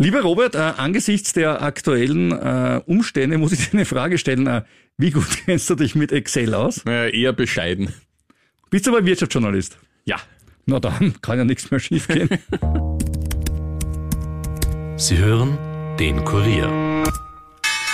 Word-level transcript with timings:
Lieber 0.00 0.22
Robert, 0.22 0.54
äh, 0.54 0.58
angesichts 0.78 1.34
der 1.34 1.60
aktuellen 1.60 2.32
äh, 2.32 2.80
Umstände 2.86 3.36
muss 3.36 3.52
ich 3.52 3.68
dir 3.68 3.74
eine 3.74 3.84
Frage 3.84 4.16
stellen. 4.16 4.46
Äh, 4.46 4.62
wie 4.96 5.10
gut 5.10 5.26
kennst 5.44 5.68
du 5.68 5.74
dich 5.74 5.94
mit 5.94 6.10
Excel 6.10 6.54
aus? 6.54 6.86
Naja, 6.86 7.08
eher 7.08 7.34
bescheiden. 7.34 7.92
Bist 8.70 8.86
du 8.86 8.96
aber 8.96 9.04
Wirtschaftsjournalist? 9.04 9.76
Ja. 10.06 10.16
Na 10.64 10.80
dann 10.80 11.20
kann 11.20 11.36
ja 11.36 11.44
nichts 11.44 11.70
mehr 11.70 11.80
schiefgehen. 11.80 12.30
Sie 14.96 15.18
hören 15.18 15.58
den 15.98 16.24
Kurier. 16.24 17.04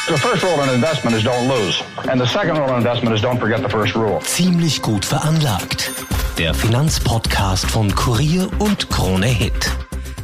The 0.06 0.14
first 0.14 0.44
rule 0.44 0.62
in 0.62 0.74
investment 0.74 1.16
is 1.16 1.24
don't 1.24 1.48
lose. 1.48 1.82
And 2.08 2.20
the 2.20 2.28
second 2.28 2.56
rule 2.56 2.70
in 2.70 2.76
investment 2.76 3.16
is 3.16 3.22
don't 3.22 3.40
forget 3.40 3.64
the 3.64 3.68
first 3.68 3.96
rule. 3.96 4.20
Ziemlich 4.20 4.80
gut 4.80 5.04
veranlagt. 5.04 5.90
Der 6.38 6.54
Finanzpodcast 6.54 7.68
von 7.68 7.92
Kurier 7.92 8.48
und 8.60 8.88
Krone 8.90 9.26
Hit. 9.26 9.72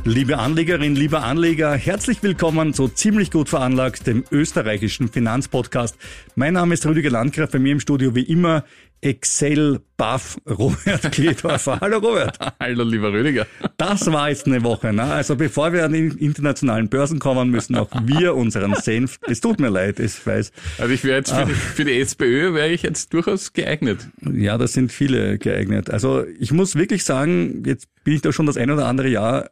Liebe 0.04 0.38
Anlegerin, 0.38 0.96
lieber 0.96 1.22
Anleger, 1.22 1.76
herzlich 1.76 2.24
willkommen 2.24 2.74
zu 2.74 2.88
Ziemlich 2.88 3.30
gut 3.30 3.48
veranlagt, 3.48 4.08
dem 4.08 4.24
österreichischen 4.32 5.08
Finanzpodcast. 5.08 5.96
Mein 6.34 6.54
Name 6.54 6.74
ist 6.74 6.84
Rüdiger 6.84 7.10
Landgraf, 7.10 7.52
bei 7.52 7.60
mir 7.60 7.70
im 7.70 7.78
Studio 7.78 8.12
wie 8.16 8.24
immer 8.24 8.64
Excel 9.00 9.80
Buff 9.96 10.38
Robert 10.48 11.12
Kledorfer. 11.12 11.78
Hallo 11.80 11.98
Robert. 11.98 12.36
Hallo 12.60 12.82
lieber 12.82 13.12
Rüdiger. 13.12 13.46
Das 13.76 14.10
war 14.10 14.28
jetzt 14.28 14.46
eine 14.46 14.64
Woche. 14.64 14.92
Ne? 14.92 15.04
Also 15.04 15.36
bevor 15.36 15.72
wir 15.72 15.84
an 15.84 15.92
die 15.92 16.08
internationalen 16.24 16.88
Börsen 16.88 17.20
kommen, 17.20 17.50
müssen 17.50 17.76
auch 17.76 17.90
wir 18.04 18.34
unseren 18.34 18.74
Senf. 18.74 19.18
Es 19.28 19.40
tut 19.40 19.60
mir 19.60 19.68
leid, 19.70 20.00
ich 20.00 20.26
weiß. 20.26 20.50
Also 20.78 20.92
ich 20.92 21.04
wäre 21.04 21.18
jetzt 21.18 21.32
für, 21.32 21.46
die, 21.46 21.52
für 21.52 21.84
die 21.84 22.00
SPÖ 22.00 22.54
wäre 22.54 22.70
ich 22.70 22.82
jetzt 22.82 23.14
durchaus 23.14 23.52
geeignet. 23.52 24.08
Ja, 24.20 24.58
das 24.58 24.72
sind 24.72 24.90
viele 24.90 25.38
geeignet. 25.38 25.90
Also 25.90 26.24
ich 26.40 26.50
muss 26.50 26.74
wirklich 26.74 27.04
sagen, 27.04 27.62
jetzt 27.64 27.86
bin 28.02 28.14
ich 28.14 28.22
da 28.22 28.32
schon 28.32 28.46
das 28.46 28.56
ein 28.56 28.70
oder 28.70 28.86
andere 28.86 29.08
Jahr 29.08 29.48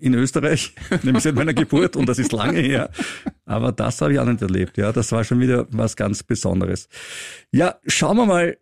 in 0.00 0.14
Österreich, 0.14 0.74
nämlich 1.02 1.24
seit 1.24 1.34
meiner 1.34 1.54
Geburt 1.54 1.96
und 1.96 2.08
das 2.08 2.18
ist 2.18 2.32
lange 2.32 2.60
her. 2.60 2.90
Aber 3.44 3.72
das 3.72 4.00
habe 4.00 4.12
ich 4.12 4.18
auch 4.18 4.26
nicht 4.26 4.42
erlebt. 4.42 4.76
Ja, 4.76 4.92
das 4.92 5.12
war 5.12 5.24
schon 5.24 5.40
wieder 5.40 5.66
was 5.70 5.96
ganz 5.96 6.22
Besonderes. 6.22 6.88
Ja, 7.52 7.76
schauen 7.86 8.16
wir 8.16 8.26
mal, 8.26 8.56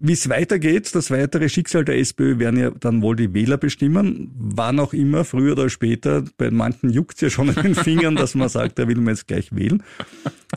wie 0.00 0.12
es 0.12 0.28
weitergeht. 0.28 0.94
Das 0.94 1.10
weitere 1.10 1.48
Schicksal 1.48 1.84
der 1.84 1.98
SPÖ 1.98 2.38
werden 2.38 2.60
ja 2.60 2.70
dann 2.70 3.00
wohl 3.02 3.16
die 3.16 3.32
Wähler 3.32 3.56
bestimmen. 3.56 4.30
Wann 4.36 4.78
auch 4.78 4.92
immer, 4.92 5.24
früher 5.24 5.52
oder 5.52 5.70
später. 5.70 6.24
Bei 6.36 6.50
manchen 6.50 6.90
juckt 6.90 7.20
ja 7.22 7.30
schon 7.30 7.48
in 7.48 7.54
den 7.54 7.74
Fingern, 7.74 8.16
dass 8.16 8.34
man 8.34 8.48
sagt, 8.48 8.78
er 8.78 8.88
will 8.88 8.96
mir 8.96 9.12
jetzt 9.12 9.26
gleich 9.26 9.54
wählen. 9.54 9.82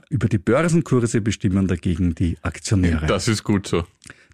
Über 0.09 0.27
die 0.27 0.37
Börsenkurse 0.37 1.21
bestimmen 1.21 1.67
dagegen 1.67 2.15
die 2.15 2.37
Aktionäre. 2.41 3.05
Das 3.05 3.27
ist 3.27 3.43
gut 3.43 3.67
so. 3.67 3.85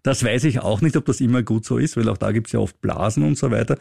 Das 0.04 0.24
weiß 0.24 0.44
ich 0.46 0.60
auch 0.60 0.82
nicht, 0.82 0.98
ob 0.98 1.06
das 1.06 1.22
immer 1.22 1.44
gut 1.44 1.64
so 1.64 1.78
ist, 1.78 1.96
weil 1.96 2.10
auch 2.10 2.18
da 2.18 2.32
gibt 2.32 2.48
es 2.48 2.54
ja 2.54 2.60
oft 2.60 2.82
Blasen 2.82 3.24
und 3.24 3.38
so 3.38 3.52
weiter. 3.52 3.78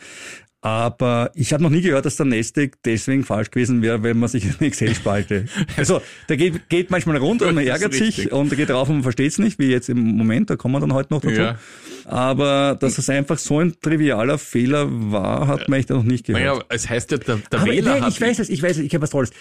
Aber 0.64 1.32
ich 1.34 1.52
habe 1.52 1.60
noch 1.60 1.70
nie 1.70 1.80
gehört, 1.80 2.06
dass 2.06 2.16
der 2.16 2.26
Nasdaq 2.26 2.78
deswegen 2.84 3.24
falsch 3.24 3.50
gewesen 3.50 3.82
wäre, 3.82 4.04
wenn 4.04 4.16
man 4.16 4.28
sich 4.28 4.44
eine 4.58 4.68
Excel-Spalte. 4.68 5.46
Also 5.76 6.00
der 6.28 6.36
geht, 6.36 6.68
geht 6.68 6.88
manchmal 6.90 7.16
rund 7.16 7.42
und 7.42 7.54
man 7.56 7.66
ärgert 7.66 7.92
sich 7.92 8.30
und 8.30 8.48
der 8.48 8.56
geht 8.56 8.70
drauf 8.70 8.88
und 8.88 8.96
man 8.96 9.02
versteht 9.02 9.32
es 9.32 9.38
nicht, 9.38 9.58
wie 9.58 9.66
jetzt 9.66 9.88
im 9.88 9.98
Moment, 9.98 10.50
da 10.50 10.56
kommen 10.56 10.76
wir 10.76 10.80
dann 10.80 10.94
heute 10.94 11.12
noch 11.12 11.20
dazu. 11.20 11.40
Ja. 11.40 11.58
Aber 12.04 12.76
dass 12.78 12.96
es 12.96 13.10
einfach 13.10 13.38
so 13.38 13.58
ein 13.58 13.74
trivialer 13.80 14.38
Fehler 14.38 14.86
war, 14.88 15.48
hat 15.48 15.68
man 15.68 15.80
echt 15.80 15.90
noch 15.90 16.04
nicht 16.04 16.26
gehört. 16.26 16.44
Naja, 16.44 16.64
es 16.68 16.88
heißt 16.88 17.10
ja, 17.10 17.18
der, 17.18 17.38
der 17.50 17.64
Wähler 17.64 17.94
nein, 17.94 18.02
hat... 18.04 18.12
ich 18.12 18.20
weiß 18.20 18.38
es, 18.38 18.48
ich 18.48 18.62
weiß 18.62 18.78
es, 18.78 18.84
ich 18.84 18.94
habe 18.94 19.02
was 19.02 19.10
Tolles. 19.10 19.32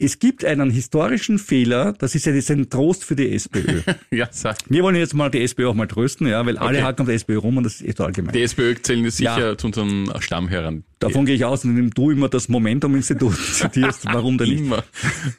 Es 0.00 0.20
gibt 0.20 0.44
einen 0.44 0.70
historischen 0.70 1.40
Fehler, 1.40 1.92
das 1.92 2.14
ist 2.14 2.24
ja 2.24 2.32
jetzt 2.32 2.52
ein 2.52 2.70
Trost 2.70 3.04
für 3.04 3.16
die 3.16 3.34
SPÖ. 3.34 3.80
ja, 4.12 4.28
sag. 4.30 4.56
Wir 4.68 4.84
wollen 4.84 4.94
jetzt 4.94 5.12
mal 5.12 5.28
die 5.28 5.42
SPÖ 5.42 5.66
auch 5.66 5.74
mal 5.74 5.88
trösten, 5.88 6.28
ja, 6.28 6.46
weil 6.46 6.56
alle 6.56 6.78
Okay. 6.78 6.86
hacken 6.86 7.02
auf 7.02 7.08
die 7.08 7.14
SPÖ 7.16 7.38
rum 7.38 7.56
und 7.56 7.64
das 7.64 7.80
ist 7.80 7.88
echt 7.88 8.00
allgemein. 8.00 8.32
Die 8.32 8.42
SPÖ 8.42 8.76
zählen 8.80 9.10
sicher 9.10 9.38
Ja. 9.50 9.58
zu 9.58 9.66
unserem 9.66 10.08
Stamm 10.20 10.46
heran. 10.46 10.84
Davon 11.00 11.26
gehe 11.26 11.34
ich 11.34 11.44
aus, 11.44 11.64
indem 11.64 11.90
du 11.90 12.12
immer 12.12 12.28
das 12.28 12.48
Momentum-Institut 12.48 13.36
zitierst. 13.52 14.04
Warum 14.04 14.38
denn 14.38 14.50
nicht? 14.50 14.60
Immer. 14.60 14.84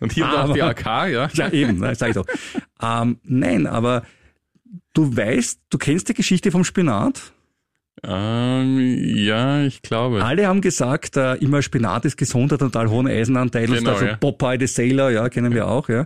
Und 0.02 0.12
hier 0.12 0.26
da 0.26 0.32
auch 0.32 0.38
Aber- 0.50 0.54
die 0.56 0.62
AK, 0.62 1.08
ja. 1.08 1.30
Ja, 1.34 1.50
eben, 1.54 1.80
ne, 1.80 1.96
sag 1.96 2.10
ich 2.10 2.16
doch. 2.16 2.26
Ähm, 2.82 3.20
nein, 3.24 3.66
aber 3.66 4.04
du 4.94 5.16
weißt, 5.16 5.62
du 5.70 5.78
kennst 5.78 6.10
die 6.10 6.14
Geschichte 6.14 6.52
vom 6.52 6.66
Spinat. 6.66 7.32
Ähm, 8.04 8.80
ja, 9.16 9.64
ich 9.64 9.82
glaube. 9.82 10.24
Alle 10.24 10.48
haben 10.48 10.62
gesagt, 10.62 11.18
äh, 11.18 11.36
immer 11.36 11.62
Spinat 11.62 12.06
ist 12.06 12.18
gesund, 12.18 12.52
hat 12.52 12.60
total 12.60 12.90
hohen 12.90 13.08
Eisenanteil. 13.08 13.68
Genau, 13.68 13.92
also 13.92 14.06
ja. 14.06 14.16
Popeye 14.18 14.58
the 14.60 14.68
Sailor, 14.68 15.10
ja, 15.12 15.30
kennen 15.30 15.54
wir 15.54 15.68
auch, 15.68 15.90
ja. 15.90 16.06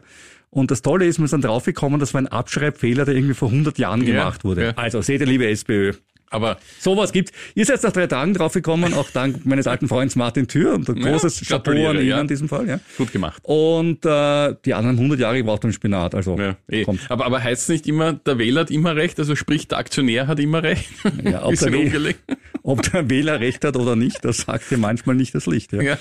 Und 0.49 0.69
das 0.69 0.81
Tolle 0.81 1.05
ist, 1.05 1.19
wir 1.19 1.27
sind 1.27 1.43
draufgekommen, 1.45 1.99
das 1.99 2.13
war 2.13 2.21
ein 2.21 2.27
Abschreibfehler, 2.27 3.05
der 3.05 3.15
irgendwie 3.15 3.33
vor 3.33 3.49
100 3.49 3.77
Jahren 3.79 4.01
Ja, 4.01 4.13
gemacht 4.13 4.43
wurde. 4.43 4.63
ja. 4.65 4.71
Also, 4.75 5.01
seht 5.01 5.21
ihr, 5.21 5.27
liebe 5.27 5.47
SPÖ, 5.47 5.93
Aber 6.33 6.57
sowas 6.79 7.11
gibt's. 7.11 7.31
Ihr 7.53 7.65
seid 7.65 7.83
nach 7.83 7.91
drei 7.91 8.07
Tagen 8.07 8.33
draufgekommen, 8.33 8.93
auch 8.95 9.09
dank 9.11 9.45
meines 9.45 9.67
alten 9.67 9.87
Freundes 9.87 10.15
Martin 10.15 10.47
Thür 10.47 10.73
und 10.73 10.89
ein 10.89 10.97
Ja, 10.97 11.11
großes 11.11 11.41
Chapeau 11.47 11.89
an 11.89 11.97
ihn 11.99 12.07
ja. 12.07 12.19
in 12.19 12.27
diesem 12.27 12.49
Fall, 12.49 12.67
ja. 12.67 12.79
gut 12.97 13.11
gemacht. 13.11 13.39
Und 13.43 14.03
äh, 14.05 14.55
die 14.65 14.73
anderen 14.73 14.97
100 14.97 15.19
Jahre 15.19 15.37
gebraucht 15.37 15.63
um 15.63 15.71
Spinat, 15.71 16.15
also 16.15 16.35
Ja, 16.37 16.55
eh. 16.69 16.83
kommt. 16.83 17.01
Aber, 17.09 17.25
aber 17.25 17.43
heißt 17.43 17.63
es 17.63 17.69
nicht 17.69 17.85
immer, 17.87 18.13
der 18.13 18.39
Wähler 18.39 18.61
hat 18.61 18.71
immer 18.71 18.95
recht, 18.95 19.19
also 19.19 19.35
sprich, 19.35 19.67
der 19.67 19.77
Aktionär 19.77 20.25
hat 20.27 20.39
immer 20.39 20.63
recht? 20.63 20.89
Ja, 21.23 21.43
ob 21.45 21.55
der 21.55 21.71
Wähler-. 21.71 22.13
Ob 22.65 22.81
der 22.81 23.09
Wähler 23.09 23.41
recht 23.41 23.65
hat 23.65 23.75
oder 23.75 23.97
nicht, 23.97 24.23
das 24.23 24.37
sagt 24.37 24.71
dir 24.71 24.77
manchmal 24.77 25.17
nicht 25.17 25.35
das 25.35 25.45
Licht. 25.47 25.73
Ja, 25.73 25.81
Ja. 25.81 25.97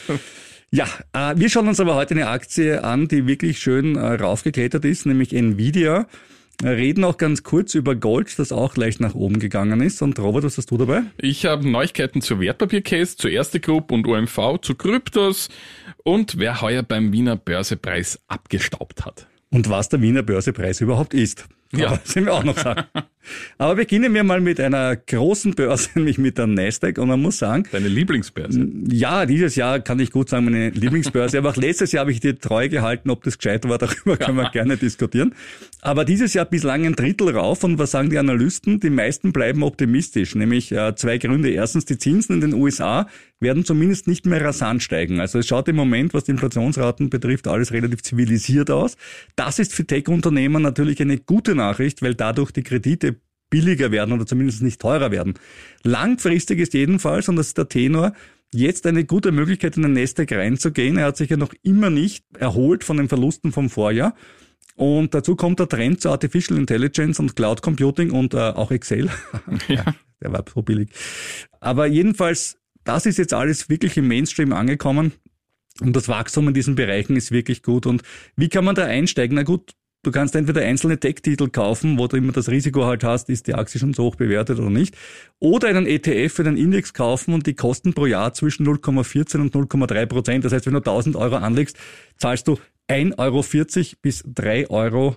ja 0.70 0.86
äh, 1.12 1.34
wir 1.36 1.50
schauen 1.50 1.66
uns 1.66 1.80
aber 1.80 1.96
heute 1.96 2.14
eine 2.14 2.28
Aktie 2.28 2.84
an, 2.84 3.08
die 3.08 3.26
wirklich 3.26 3.58
schön 3.58 3.96
äh, 3.96 4.14
raufgeklettert 4.14 4.84
ist, 4.84 5.04
nämlich 5.04 5.34
Nvidia. 5.34 6.06
Reden 6.64 7.04
auch 7.04 7.16
ganz 7.16 7.42
kurz 7.42 7.74
über 7.74 7.94
Gold, 7.94 8.38
das 8.38 8.52
auch 8.52 8.76
leicht 8.76 9.00
nach 9.00 9.14
oben 9.14 9.38
gegangen 9.38 9.80
ist. 9.80 10.02
Und 10.02 10.18
Robert, 10.18 10.44
was 10.44 10.58
hast 10.58 10.70
du 10.70 10.78
dabei? 10.78 11.02
Ich 11.18 11.44
habe 11.44 11.68
Neuigkeiten 11.68 12.22
zur 12.22 12.40
Wertpapiercase, 12.40 13.16
zur 13.16 13.30
Erste 13.30 13.60
Group 13.60 13.90
und 13.90 14.06
OMV, 14.06 14.60
zu 14.62 14.74
Kryptos 14.74 15.48
und 16.04 16.38
wer 16.38 16.60
heuer 16.60 16.82
beim 16.82 17.12
Wiener 17.12 17.36
Börsepreis 17.36 18.20
abgestaubt 18.28 19.04
hat. 19.04 19.26
Und 19.50 19.68
was 19.68 19.88
der 19.88 20.00
Wiener 20.00 20.22
Börsepreis 20.22 20.80
überhaupt 20.80 21.14
ist. 21.14 21.46
Ja. 21.72 21.88
Aber 21.88 22.00
sind 22.04 22.26
wir 22.26 22.34
auch 22.34 22.44
noch 22.44 22.58
sagen. 22.58 22.84
Aber 23.58 23.76
beginnen 23.76 24.14
wir 24.14 24.24
mal 24.24 24.40
mit 24.40 24.60
einer 24.60 24.96
großen 24.96 25.54
Börse, 25.54 25.90
nämlich 25.94 26.18
mit 26.18 26.38
der 26.38 26.46
Nasdaq. 26.46 26.98
Und 26.98 27.08
man 27.08 27.20
muss 27.20 27.38
sagen, 27.38 27.64
Deine 27.70 27.88
Lieblingsbörse. 27.88 28.68
Ja, 28.88 29.26
dieses 29.26 29.56
Jahr 29.56 29.80
kann 29.80 29.98
ich 30.00 30.10
gut 30.10 30.28
sagen, 30.28 30.46
meine 30.46 30.70
Lieblingsbörse. 30.70 31.38
Aber 31.38 31.50
auch 31.50 31.56
letztes 31.56 31.92
Jahr 31.92 32.02
habe 32.02 32.12
ich 32.12 32.20
dir 32.20 32.38
treu 32.38 32.68
gehalten, 32.68 33.10
ob 33.10 33.22
das 33.24 33.38
gescheit 33.38 33.68
war, 33.68 33.78
darüber 33.78 34.16
können 34.16 34.36
wir 34.36 34.50
gerne 34.52 34.76
diskutieren. 34.76 35.34
Aber 35.80 36.04
dieses 36.04 36.34
Jahr 36.34 36.44
bislang 36.44 36.84
ein 36.86 36.94
Drittel 36.94 37.30
rauf. 37.30 37.64
Und 37.64 37.78
was 37.78 37.90
sagen 37.92 38.10
die 38.10 38.18
Analysten? 38.18 38.80
Die 38.80 38.90
meisten 38.90 39.32
bleiben 39.32 39.62
optimistisch. 39.62 40.34
Nämlich 40.34 40.72
äh, 40.72 40.94
zwei 40.96 41.18
Gründe. 41.18 41.50
Erstens, 41.50 41.84
die 41.84 41.98
Zinsen 41.98 42.36
in 42.36 42.40
den 42.40 42.54
USA 42.54 43.08
werden 43.42 43.64
zumindest 43.64 44.06
nicht 44.06 44.24
mehr 44.24 44.44
rasant 44.44 44.82
steigen. 44.82 45.20
Also 45.20 45.38
es 45.38 45.46
schaut 45.46 45.68
im 45.68 45.76
Moment, 45.76 46.14
was 46.14 46.24
die 46.24 46.30
Inflationsraten 46.30 47.10
betrifft, 47.10 47.48
alles 47.48 47.72
relativ 47.72 48.02
zivilisiert 48.02 48.70
aus. 48.70 48.96
Das 49.36 49.58
ist 49.58 49.74
für 49.74 49.86
Tech-Unternehmen 49.86 50.62
natürlich 50.62 51.00
eine 51.00 51.18
gute 51.18 51.54
Nachricht, 51.54 52.02
weil 52.02 52.14
dadurch 52.14 52.52
die 52.52 52.62
Kredite 52.62 53.16
billiger 53.50 53.92
werden 53.92 54.12
oder 54.14 54.24
zumindest 54.24 54.62
nicht 54.62 54.80
teurer 54.80 55.10
werden. 55.10 55.34
Langfristig 55.82 56.58
ist 56.58 56.72
jedenfalls, 56.72 57.28
und 57.28 57.36
das 57.36 57.48
ist 57.48 57.58
der 57.58 57.68
Tenor, 57.68 58.14
jetzt 58.52 58.86
eine 58.86 59.04
gute 59.04 59.32
Möglichkeit, 59.32 59.76
in 59.76 59.82
den 59.82 59.92
Nasdaq 59.92 60.32
reinzugehen. 60.32 60.96
Er 60.96 61.06
hat 61.06 61.16
sich 61.16 61.30
ja 61.30 61.36
noch 61.36 61.52
immer 61.62 61.90
nicht 61.90 62.24
erholt 62.38 62.84
von 62.84 62.96
den 62.96 63.08
Verlusten 63.08 63.52
vom 63.52 63.68
Vorjahr. 63.68 64.14
Und 64.74 65.14
dazu 65.14 65.36
kommt 65.36 65.58
der 65.58 65.68
Trend 65.68 66.00
zu 66.00 66.10
Artificial 66.10 66.58
Intelligence 66.58 67.20
und 67.20 67.36
Cloud 67.36 67.62
Computing 67.62 68.10
und 68.10 68.34
äh, 68.34 68.38
auch 68.38 68.70
Excel. 68.70 69.10
ja, 69.68 69.84
der 70.22 70.32
war 70.32 70.44
so 70.52 70.62
billig. 70.62 70.88
Aber 71.60 71.86
jedenfalls, 71.86 72.58
das 72.84 73.06
ist 73.06 73.18
jetzt 73.18 73.34
alles 73.34 73.68
wirklich 73.68 73.96
im 73.96 74.08
Mainstream 74.08 74.52
angekommen. 74.52 75.12
Und 75.80 75.96
das 75.96 76.08
Wachstum 76.08 76.48
in 76.48 76.54
diesen 76.54 76.74
Bereichen 76.74 77.16
ist 77.16 77.30
wirklich 77.30 77.62
gut. 77.62 77.86
Und 77.86 78.02
wie 78.36 78.48
kann 78.48 78.64
man 78.64 78.74
da 78.74 78.84
einsteigen? 78.84 79.36
Na 79.36 79.42
gut, 79.42 79.72
du 80.02 80.10
kannst 80.10 80.34
entweder 80.34 80.60
einzelne 80.60 80.98
Tech-Titel 80.98 81.48
kaufen, 81.48 81.98
wo 81.98 82.06
du 82.06 82.16
immer 82.16 82.32
das 82.32 82.48
Risiko 82.48 82.84
halt 82.84 83.04
hast, 83.04 83.30
ist 83.30 83.46
die 83.46 83.54
Aktie 83.54 83.80
schon 83.80 83.94
so 83.94 84.04
hoch 84.04 84.16
bewertet 84.16 84.58
oder 84.58 84.70
nicht. 84.70 84.96
Oder 85.38 85.68
einen 85.68 85.86
ETF 85.86 86.32
für 86.32 86.44
den 86.44 86.56
Index 86.56 86.92
kaufen 86.92 87.32
und 87.34 87.46
die 87.46 87.54
kosten 87.54 87.94
pro 87.94 88.06
Jahr 88.06 88.34
zwischen 88.34 88.66
0,14 88.66 89.40
und 89.40 89.54
0,3 89.54 90.06
Prozent. 90.06 90.44
Das 90.44 90.52
heißt, 90.52 90.66
wenn 90.66 90.74
du 90.74 90.80
1000 90.80 91.16
Euro 91.16 91.36
anlegst, 91.36 91.78
zahlst 92.18 92.48
du 92.48 92.58
1,40 92.88 93.16
Euro 93.18 93.96
bis 94.02 94.22
3 94.26 94.70
Euro 94.70 95.16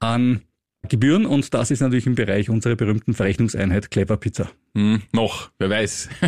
an 0.00 0.42
Gebühren. 0.88 1.26
Und 1.26 1.54
das 1.54 1.70
ist 1.70 1.80
natürlich 1.80 2.06
im 2.06 2.16
Bereich 2.16 2.50
unserer 2.50 2.74
berühmten 2.74 3.14
Verrechnungseinheit 3.14 3.90
Clever 3.90 4.16
Pizza. 4.16 4.50
Hm, 4.74 5.02
noch, 5.12 5.50
wer 5.58 5.70
weiß. 5.70 6.08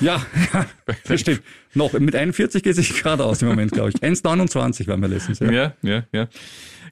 Ja, 0.00 0.26
das 1.06 1.20
stimmt. 1.20 1.42
Noch, 1.72 1.92
mit 1.94 2.14
41 2.14 2.62
geht 2.62 2.74
sich 2.74 3.00
gerade 3.00 3.24
aus 3.24 3.40
im 3.40 3.48
Moment, 3.48 3.72
glaube 3.72 3.90
ich. 3.90 3.96
1,29 3.96 4.88
waren 4.88 5.00
wir 5.00 5.08
letztens. 5.08 5.38
Ja. 5.38 5.50
ja, 5.50 5.74
ja, 5.82 6.04
ja. 6.12 6.28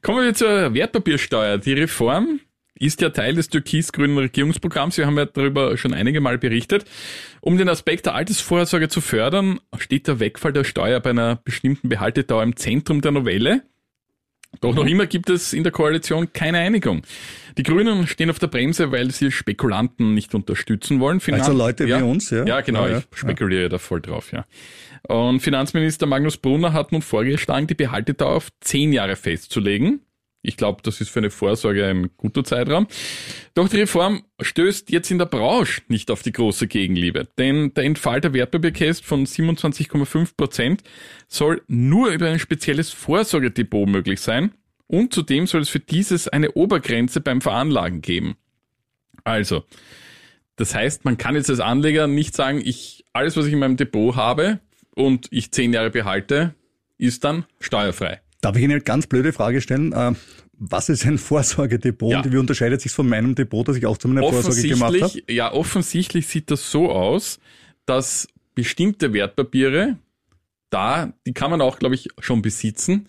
Kommen 0.00 0.24
wir 0.24 0.32
zur 0.32 0.72
Wertpapiersteuer. 0.72 1.58
Die 1.58 1.72
Reform 1.74 2.40
ist 2.78 3.00
ja 3.00 3.10
Teil 3.10 3.34
des 3.34 3.48
türkis-grünen 3.48 4.16
Regierungsprogramms. 4.16 4.96
Wir 4.96 5.06
haben 5.06 5.18
ja 5.18 5.26
darüber 5.26 5.76
schon 5.76 5.92
einige 5.92 6.20
Mal 6.20 6.38
berichtet. 6.38 6.84
Um 7.40 7.58
den 7.58 7.68
Aspekt 7.68 8.06
der 8.06 8.14
Altersvorsorge 8.14 8.88
zu 8.88 9.00
fördern, 9.00 9.60
steht 9.78 10.08
der 10.08 10.20
Wegfall 10.20 10.52
der 10.52 10.64
Steuer 10.64 11.00
bei 11.00 11.10
einer 11.10 11.36
bestimmten 11.36 11.88
Behaltedauer 11.88 12.42
im 12.42 12.56
Zentrum 12.56 13.00
der 13.00 13.12
Novelle. 13.12 13.62
Doch 14.60 14.74
noch 14.74 14.86
immer 14.86 15.06
gibt 15.06 15.30
es 15.30 15.52
in 15.52 15.62
der 15.62 15.72
Koalition 15.72 16.32
keine 16.32 16.58
Einigung. 16.58 17.02
Die 17.56 17.62
Grünen 17.62 18.06
stehen 18.06 18.30
auf 18.30 18.38
der 18.38 18.48
Bremse, 18.48 18.90
weil 18.90 19.10
sie 19.10 19.30
Spekulanten 19.30 20.14
nicht 20.14 20.34
unterstützen 20.34 21.00
wollen. 21.00 21.20
Finan 21.20 21.40
also 21.40 21.52
Leute 21.52 21.86
ja, 21.86 21.98
wie 21.98 22.02
uns, 22.02 22.30
ja? 22.30 22.44
Ja, 22.44 22.60
genau, 22.60 22.86
ja, 22.86 22.92
ja. 22.92 22.98
ich 22.98 23.18
spekuliere 23.18 23.68
da 23.68 23.78
voll 23.78 24.00
drauf, 24.00 24.32
ja. 24.32 24.44
Und 25.06 25.40
Finanzminister 25.40 26.06
Magnus 26.06 26.38
Brunner 26.38 26.72
hat 26.72 26.92
nun 26.92 27.02
vorgeschlagen, 27.02 27.66
die 27.66 27.74
Behaltedauer 27.74 28.36
auf 28.36 28.48
zehn 28.60 28.92
Jahre 28.92 29.16
festzulegen. 29.16 30.00
Ich 30.44 30.58
glaube, 30.58 30.82
das 30.82 31.00
ist 31.00 31.08
für 31.08 31.20
eine 31.20 31.30
Vorsorge 31.30 31.86
ein 31.86 32.10
guter 32.18 32.44
Zeitraum. 32.44 32.86
Doch 33.54 33.68
die 33.68 33.78
Reform 33.78 34.24
stößt 34.40 34.90
jetzt 34.90 35.10
in 35.10 35.18
der 35.18 35.26
Branche 35.26 35.80
nicht 35.88 36.10
auf 36.10 36.22
die 36.22 36.32
große 36.32 36.66
Gegenliebe. 36.66 37.26
Denn 37.38 37.72
der 37.72 37.84
Entfall 37.84 38.20
der 38.20 38.34
Wertpapierkäst 38.34 39.04
von 39.04 39.26
27,5 39.26 40.36
Prozent 40.36 40.82
soll 41.28 41.62
nur 41.66 42.10
über 42.10 42.28
ein 42.28 42.38
spezielles 42.38 42.90
Vorsorgedepot 42.90 43.88
möglich 43.88 44.20
sein. 44.20 44.52
Und 44.86 45.14
zudem 45.14 45.46
soll 45.46 45.62
es 45.62 45.70
für 45.70 45.80
dieses 45.80 46.28
eine 46.28 46.52
Obergrenze 46.52 47.22
beim 47.22 47.40
Veranlagen 47.40 48.02
geben. 48.02 48.36
Also, 49.24 49.64
das 50.56 50.74
heißt, 50.74 51.06
man 51.06 51.16
kann 51.16 51.36
jetzt 51.36 51.48
als 51.48 51.60
Anleger 51.60 52.06
nicht 52.06 52.36
sagen, 52.36 52.60
ich, 52.62 53.06
alles, 53.14 53.36
was 53.38 53.46
ich 53.46 53.54
in 53.54 53.58
meinem 53.58 53.78
Depot 53.78 54.14
habe 54.14 54.60
und 54.94 55.28
ich 55.30 55.52
zehn 55.52 55.72
Jahre 55.72 55.90
behalte, 55.90 56.54
ist 56.98 57.24
dann 57.24 57.46
steuerfrei. 57.60 58.20
Darf 58.44 58.56
ich 58.56 58.62
Ihnen 58.62 58.72
eine 58.72 58.82
ganz 58.82 59.06
blöde 59.06 59.32
Frage 59.32 59.62
stellen? 59.62 59.92
Äh, 59.92 60.12
was 60.58 60.90
ist 60.90 61.06
ein 61.06 61.16
Vorsorgedepot 61.16 62.12
ja. 62.12 62.20
und 62.20 62.30
wie 62.30 62.36
unterscheidet 62.36 62.80
sich 62.82 62.92
von 62.92 63.08
meinem 63.08 63.34
Depot, 63.34 63.66
das 63.66 63.76
ich 63.76 63.86
auch 63.86 63.96
zu 63.96 64.06
meiner 64.06 64.20
Vorsorge 64.20 64.68
gemacht 64.68 65.00
habe? 65.00 65.22
Ja, 65.30 65.52
offensichtlich 65.52 66.26
sieht 66.26 66.50
das 66.50 66.70
so 66.70 66.90
aus, 66.90 67.38
dass 67.86 68.28
bestimmte 68.54 69.14
Wertpapiere, 69.14 69.98
da, 70.68 71.14
die 71.26 71.32
kann 71.32 71.50
man 71.50 71.62
auch, 71.62 71.78
glaube 71.78 71.94
ich, 71.94 72.08
schon 72.18 72.42
besitzen, 72.42 73.08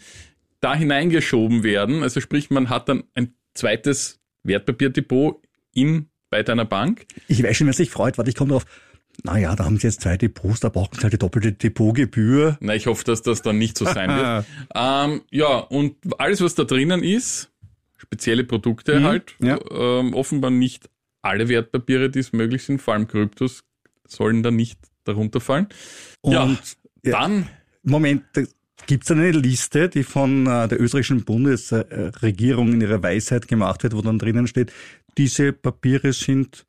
da 0.61 0.73
hineingeschoben 0.73 1.63
werden. 1.63 2.01
Also 2.01 2.21
sprich, 2.21 2.49
man 2.49 2.69
hat 2.69 2.87
dann 2.87 3.03
ein 3.13 3.33
zweites 3.53 4.21
Wertpapierdepot 4.43 5.41
in 5.73 6.07
bei 6.29 6.43
deiner 6.43 6.65
Bank. 6.65 7.05
Ich 7.27 7.43
weiß 7.43 7.57
schon, 7.57 7.67
wer 7.67 7.73
sich 7.73 7.89
freut. 7.89 8.17
Warte, 8.17 8.29
ich 8.29 8.35
komme 8.35 8.51
drauf 8.51 8.65
naja, 9.23 9.55
da 9.55 9.65
haben 9.65 9.77
sie 9.77 9.87
jetzt 9.87 10.01
zwei 10.01 10.17
Depots, 10.17 10.59
da 10.59 10.69
brauchen 10.69 10.95
sie 10.95 11.01
halt 11.03 11.13
die 11.13 11.17
doppelte 11.17 11.51
Depotgebühr. 11.53 12.57
Na, 12.59 12.75
ich 12.75 12.87
hoffe, 12.87 13.03
dass 13.03 13.21
das 13.21 13.41
dann 13.41 13.57
nicht 13.57 13.77
so 13.77 13.85
sein 13.85 14.09
wird. 14.09 14.45
ähm, 14.75 15.21
ja, 15.31 15.57
und 15.57 15.95
alles, 16.19 16.41
was 16.41 16.55
da 16.55 16.63
drinnen 16.63 17.03
ist, 17.03 17.49
spezielle 17.97 18.43
Produkte 18.43 18.99
mhm, 18.99 19.03
halt, 19.03 19.35
ja. 19.39 19.59
ähm, 19.71 20.13
offenbar 20.13 20.51
nicht 20.51 20.89
alle 21.21 21.49
Wertpapiere, 21.49 22.09
die 22.09 22.19
es 22.19 22.33
möglich 22.33 22.63
sind, 22.63 22.81
vor 22.81 22.93
allem 22.93 23.07
Kryptos, 23.07 23.63
sollen 24.07 24.43
da 24.43 24.51
nicht 24.51 24.79
darunter 25.03 25.39
fallen. 25.39 25.67
Und 26.21 26.33
ja, 26.33 26.57
dann... 27.03 27.47
Moment, 27.83 28.23
Gibt 28.87 29.05
es 29.05 29.11
eine 29.11 29.31
Liste, 29.31 29.89
die 29.89 30.03
von 30.03 30.45
äh, 30.45 30.67
der 30.67 30.79
österreichischen 30.79 31.23
Bundesregierung 31.23 32.73
in 32.73 32.81
ihrer 32.81 33.01
Weisheit 33.01 33.47
gemacht 33.47 33.81
wird, 33.83 33.95
wo 33.95 34.01
dann 34.01 34.19
drinnen 34.19 34.47
steht, 34.47 34.71
diese 35.17 35.53
Papiere 35.53 36.13
sind 36.13 36.67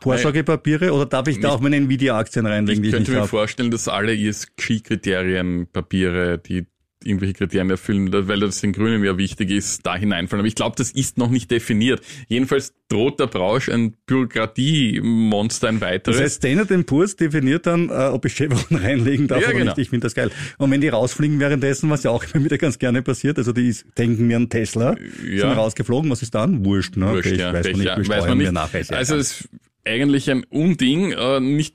Vorsorgepapiere 0.00 0.92
oder 0.92 1.06
darf 1.06 1.28
ich 1.28 1.40
da 1.40 1.50
auch 1.50 1.60
meine 1.60 1.76
Nvidia-Aktien 1.76 2.46
reinlegen? 2.46 2.84
Ich 2.84 2.90
könnte 2.92 3.10
ich 3.10 3.16
mir 3.16 3.22
hab? 3.22 3.28
vorstellen, 3.28 3.70
dass 3.70 3.88
alle 3.88 4.14
ESG-Kriterien, 4.14 5.66
Papiere, 5.72 6.38
die 6.38 6.66
irgendwelche 7.04 7.34
Kriterien 7.34 7.70
erfüllen, 7.70 8.12
weil 8.12 8.40
das 8.40 8.60
den 8.60 8.72
Grünen 8.72 9.04
ja 9.04 9.16
wichtig 9.16 9.50
ist, 9.50 9.86
da 9.86 9.96
hineinfallen. 9.96 10.40
Aber 10.40 10.48
ich 10.48 10.54
glaube, 10.54 10.74
das 10.76 10.90
ist 10.90 11.16
noch 11.16 11.30
nicht 11.30 11.50
definiert. 11.50 12.00
Jedenfalls 12.26 12.74
droht 12.88 13.20
der 13.20 13.28
Brausch 13.28 13.68
ein 13.68 13.94
Bürokratiemonster 14.06 15.68
ein 15.68 15.80
weiteres. 15.80 16.16
Das 16.16 16.24
heißt, 16.24 16.36
Standard 16.38 16.86
Poor's 16.86 17.16
definiert 17.16 17.66
dann, 17.66 17.88
äh, 17.88 17.92
ob 17.92 18.24
ich 18.24 18.34
Chevron 18.34 18.78
reinlegen 18.82 19.28
darf 19.28 19.42
ja, 19.42 19.48
oder 19.48 19.58
genau. 19.58 19.70
nicht. 19.72 19.78
Ich 19.78 19.90
finde 19.90 20.06
das 20.06 20.14
geil. 20.14 20.30
Und 20.58 20.70
wenn 20.70 20.80
die 20.80 20.88
rausfliegen 20.88 21.38
währenddessen, 21.38 21.88
was 21.90 22.02
ja 22.02 22.10
auch 22.10 22.24
immer 22.32 22.44
wieder 22.44 22.58
ganz 22.58 22.78
gerne 22.78 23.02
passiert, 23.02 23.38
also 23.38 23.52
die 23.52 23.74
denken 23.96 24.26
mir 24.26 24.36
an 24.36 24.48
Tesla, 24.48 24.96
ja. 25.24 25.40
sind 25.40 25.50
rausgeflogen, 25.50 26.10
was 26.10 26.22
ist 26.22 26.34
dann? 26.34 26.64
Wurscht, 26.64 26.96
ne? 26.96 27.12
Wurscht, 27.12 27.28
okay, 27.28 27.36
ja, 27.38 27.52
weiß, 27.52 27.66
man 27.72 27.78
nicht, 27.78 28.08
weiß 28.08 28.26
man 28.26 28.38
nicht. 28.38 28.52
Nachweis, 28.52 28.90
also 28.90 29.16
es 29.16 29.48
eigentlich 29.88 30.30
ein 30.30 30.44
Unding. 30.44 31.12
Äh, 31.12 31.40
nicht 31.40 31.74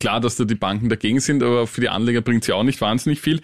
klar, 0.00 0.20
dass 0.20 0.36
da 0.36 0.44
die 0.44 0.54
Banken 0.54 0.88
dagegen 0.88 1.20
sind, 1.20 1.42
aber 1.42 1.66
für 1.66 1.80
die 1.80 1.88
Anleger 1.88 2.20
bringt 2.20 2.44
sie 2.44 2.52
auch 2.52 2.64
nicht 2.64 2.80
wahnsinnig 2.80 3.20
viel. 3.20 3.40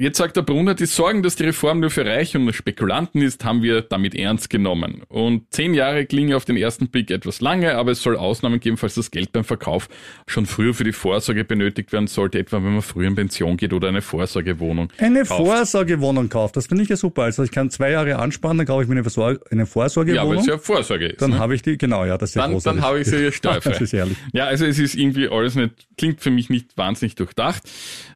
Jetzt 0.00 0.18
sagt 0.18 0.36
der 0.36 0.42
Brunner, 0.42 0.74
die 0.74 0.86
Sorgen, 0.86 1.24
dass 1.24 1.34
die 1.34 1.42
Reform 1.42 1.80
nur 1.80 1.90
für 1.90 2.06
Reiche 2.06 2.38
und 2.38 2.52
Spekulanten 2.52 3.20
ist, 3.20 3.44
haben 3.44 3.64
wir 3.64 3.82
damit 3.82 4.14
ernst 4.14 4.48
genommen. 4.48 5.02
Und 5.08 5.52
zehn 5.52 5.74
Jahre 5.74 6.06
klingen 6.06 6.34
auf 6.34 6.44
den 6.44 6.56
ersten 6.56 6.86
Blick 6.88 7.10
etwas 7.10 7.40
lange, 7.40 7.74
aber 7.74 7.90
es 7.90 8.00
soll 8.00 8.16
Ausnahmen 8.16 8.60
geben, 8.60 8.76
falls 8.76 8.94
das 8.94 9.10
Geld 9.10 9.32
beim 9.32 9.42
Verkauf 9.42 9.88
schon 10.28 10.46
früher 10.46 10.72
für 10.72 10.84
die 10.84 10.92
Vorsorge 10.92 11.44
benötigt 11.44 11.92
werden 11.92 12.06
sollte, 12.06 12.38
etwa 12.38 12.58
wenn 12.58 12.74
man 12.74 12.82
früher 12.82 13.08
in 13.08 13.16
Pension 13.16 13.56
geht 13.56 13.72
oder 13.72 13.88
eine 13.88 14.00
Vorsorgewohnung 14.00 14.92
Eine 14.98 15.24
kauft. 15.24 15.44
Vorsorgewohnung 15.44 16.28
kauft, 16.28 16.56
das 16.56 16.68
finde 16.68 16.84
ich 16.84 16.90
ja 16.90 16.96
super. 16.96 17.22
Also 17.22 17.42
ich 17.42 17.50
kann 17.50 17.68
zwei 17.70 17.90
Jahre 17.90 18.20
ansparen, 18.20 18.56
dann 18.56 18.68
kaufe 18.68 18.84
ich 18.84 18.88
mir 18.88 18.94
eine, 19.00 19.38
eine 19.50 19.66
Vorsorgewohnung. 19.66 20.24
Ja, 20.24 20.30
weil 20.30 20.38
es 20.38 20.46
ja 20.46 20.58
Vorsorge 20.58 21.06
ist. 21.06 21.22
Dann 21.22 21.32
ne? 21.32 21.38
habe 21.40 21.56
ich 21.56 21.62
die, 21.62 21.76
genau, 21.76 22.04
ja, 22.04 22.16
das 22.16 22.30
ist 22.30 22.34
ja 22.36 22.46
Dann, 22.46 22.56
dann 22.60 22.82
habe 22.82 23.00
ich 23.00 23.08
sie 23.08 23.16
ja 23.16 23.32
steuerfrei. 23.32 23.70
das 23.72 23.80
ist 23.80 23.94
ehrlich. 23.94 24.16
Ja, 24.32 24.44
also 24.44 24.64
es 24.64 24.78
ist 24.78 24.94
irgendwie 24.94 25.28
alles 25.28 25.56
nicht, 25.56 25.88
klingt 25.96 26.20
für 26.20 26.30
mich 26.30 26.50
nicht 26.50 26.76
wahnsinnig 26.76 27.16
durchdacht. 27.16 27.64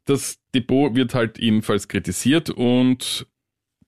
Das 0.05 0.37
Depot 0.53 0.95
wird 0.95 1.13
halt 1.13 1.39
ebenfalls 1.39 1.87
kritisiert 1.87 2.49
und 2.49 3.27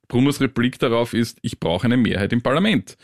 Brunos 0.08 0.42
Replik 0.42 0.80
darauf 0.80 1.14
ist, 1.14 1.40
ich 1.42 1.60
brauche 1.60 1.86
eine 1.86 1.98
Mehrheit 1.98 2.34
im 2.34 2.42
Parlament. 2.42 2.98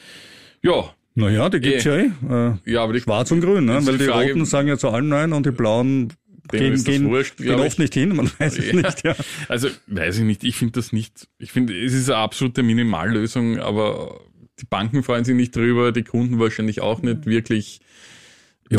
Ja. 0.61 0.93
Naja, 1.13 1.49
die 1.49 1.59
gibt's 1.59 1.85
äh, 1.85 2.05
ja 2.05 2.11
eh. 2.29 2.49
Äh, 2.65 2.71
ja, 2.71 2.83
aber 2.83 2.93
die, 2.93 3.01
Schwarz 3.01 3.31
und 3.31 3.41
Grün, 3.41 3.65
ne? 3.65 3.85
weil 3.85 3.97
die, 3.97 4.05
die 4.05 4.09
Frage, 4.09 4.29
Roten 4.29 4.45
sagen 4.45 4.67
ja 4.69 4.77
zu 4.77 4.89
allen 4.89 5.09
Nein 5.09 5.33
und 5.33 5.45
die 5.45 5.51
Blauen 5.51 6.13
gehen, 6.49 6.81
gehen, 6.83 7.09
wurscht, 7.09 7.37
gehen 7.37 7.59
oft 7.59 7.79
nicht 7.79 7.93
hin, 7.93 8.15
man 8.15 8.31
weiß 8.37 8.57
es 8.57 8.67
ja. 8.67 8.75
nicht. 8.75 9.03
Ja. 9.03 9.15
Also 9.49 9.67
weiß 9.87 10.19
ich 10.19 10.23
nicht, 10.23 10.43
ich 10.43 10.55
finde 10.55 10.73
das 10.73 10.93
nicht, 10.93 11.27
ich 11.37 11.51
finde, 11.51 11.77
es 11.77 11.93
ist 11.93 12.09
eine 12.09 12.19
absolute 12.19 12.63
Minimallösung, 12.63 13.59
aber 13.59 14.21
die 14.59 14.65
Banken 14.65 15.03
freuen 15.03 15.25
sich 15.25 15.35
nicht 15.35 15.55
drüber, 15.55 15.91
die 15.91 16.03
Kunden 16.03 16.39
wahrscheinlich 16.39 16.81
auch 16.81 17.01
nicht 17.01 17.25
wirklich. 17.25 17.79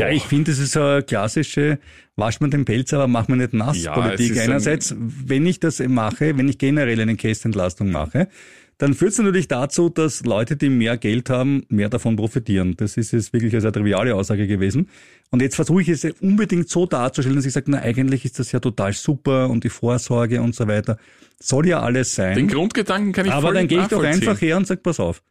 Ja, 0.00 0.09
ich 0.09 0.25
finde, 0.25 0.53
es 0.53 0.59
ist 0.59 0.77
eine 0.77 1.03
klassische 1.03 1.79
wasch 2.17 2.41
man 2.41 2.50
den 2.50 2.65
Pelz, 2.65 2.93
aber 2.93 3.09
mach 3.09 3.29
mir 3.29 3.37
nicht 3.37 3.53
nass 3.53 3.83
ja, 3.83 3.93
Politik. 3.93 4.39
Einerseits, 4.39 4.94
wenn 4.99 5.47
ich 5.47 5.61
das 5.61 5.81
mache, 5.81 6.37
wenn 6.37 6.49
ich 6.49 6.59
generell 6.59 7.00
eine 7.00 7.17
Kästentlastung 7.17 7.91
mache, 7.91 8.29
dann 8.79 8.94
führt 8.94 9.12
es 9.12 9.19
natürlich 9.19 9.49
dazu, 9.49 9.91
dass 9.91 10.25
Leute, 10.25 10.56
die 10.56 10.69
mehr 10.69 10.97
Geld 10.97 11.31
haben, 11.31 11.65
mehr 11.69 11.89
davon 11.89 12.17
profitieren. 12.17 12.75
Das 12.77 12.97
ist 12.97 13.12
jetzt 13.12 13.33
wirklich 13.33 13.53
eine 13.53 13.61
sehr 13.61 13.73
triviale 13.73 14.15
Aussage 14.15 14.47
gewesen. 14.47 14.89
Und 15.31 15.41
jetzt 15.41 15.55
versuche 15.55 15.83
ich 15.83 15.89
es 15.89 16.05
unbedingt 16.21 16.69
so 16.69 16.87
darzustellen, 16.87 17.37
dass 17.37 17.47
ich 17.47 17.53
sage, 17.53 17.71
na 17.71 17.79
eigentlich 17.79 18.25
ist 18.25 18.39
das 18.39 18.50
ja 18.50 18.59
total 18.59 18.93
super 18.93 19.49
und 19.50 19.62
die 19.62 19.69
Vorsorge 19.69 20.43
und 20.43 20.55
so 20.55 20.67
weiter. 20.67 20.97
Soll 21.39 21.69
ja 21.69 21.81
alles 21.81 22.15
sein. 22.15 22.35
Den 22.35 22.49
Grundgedanken 22.49 23.12
kann 23.12 23.27
ich 23.27 23.33
Aber 23.33 23.53
dann 23.53 23.69
gehe 23.69 23.83
ich 23.83 23.87
doch 23.87 24.03
einfach 24.03 24.41
her 24.41 24.56
und 24.56 24.67
sage, 24.67 24.81
pass 24.81 24.99
auf. 24.99 25.23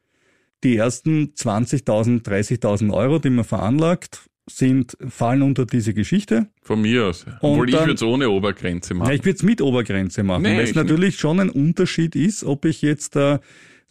Die 0.63 0.78
ersten 0.78 1.34
20.000, 1.36 2.24
30.000 2.24 2.94
Euro, 2.94 3.19
die 3.19 3.31
man 3.31 3.44
veranlagt, 3.44 4.30
sind, 4.57 4.98
fallen 5.07 5.42
unter 5.42 5.65
diese 5.65 5.94
Geschichte. 5.94 6.48
Von 6.62 6.81
mir 6.81 7.06
aus. 7.06 7.25
Obwohl 7.42 7.68
dann, 7.68 7.81
ich 7.81 7.88
würde 7.88 7.94
es 7.94 8.03
ohne 8.03 8.30
Obergrenze 8.30 8.94
machen. 8.94 9.09
Ja, 9.09 9.15
ich 9.15 9.25
würde 9.25 9.38
es 9.38 9.44
mit 9.44 9.62
Obergrenze 9.62 10.24
machen, 10.24 10.44
nee, 10.44 10.56
weil 10.56 10.63
es 10.63 10.75
natürlich 10.75 11.18
schon 11.18 11.39
ein 11.39 11.50
Unterschied 11.50 12.15
ist, 12.15 12.43
ob 12.43 12.65
ich 12.65 12.81
jetzt 12.81 13.15
äh, 13.15 13.39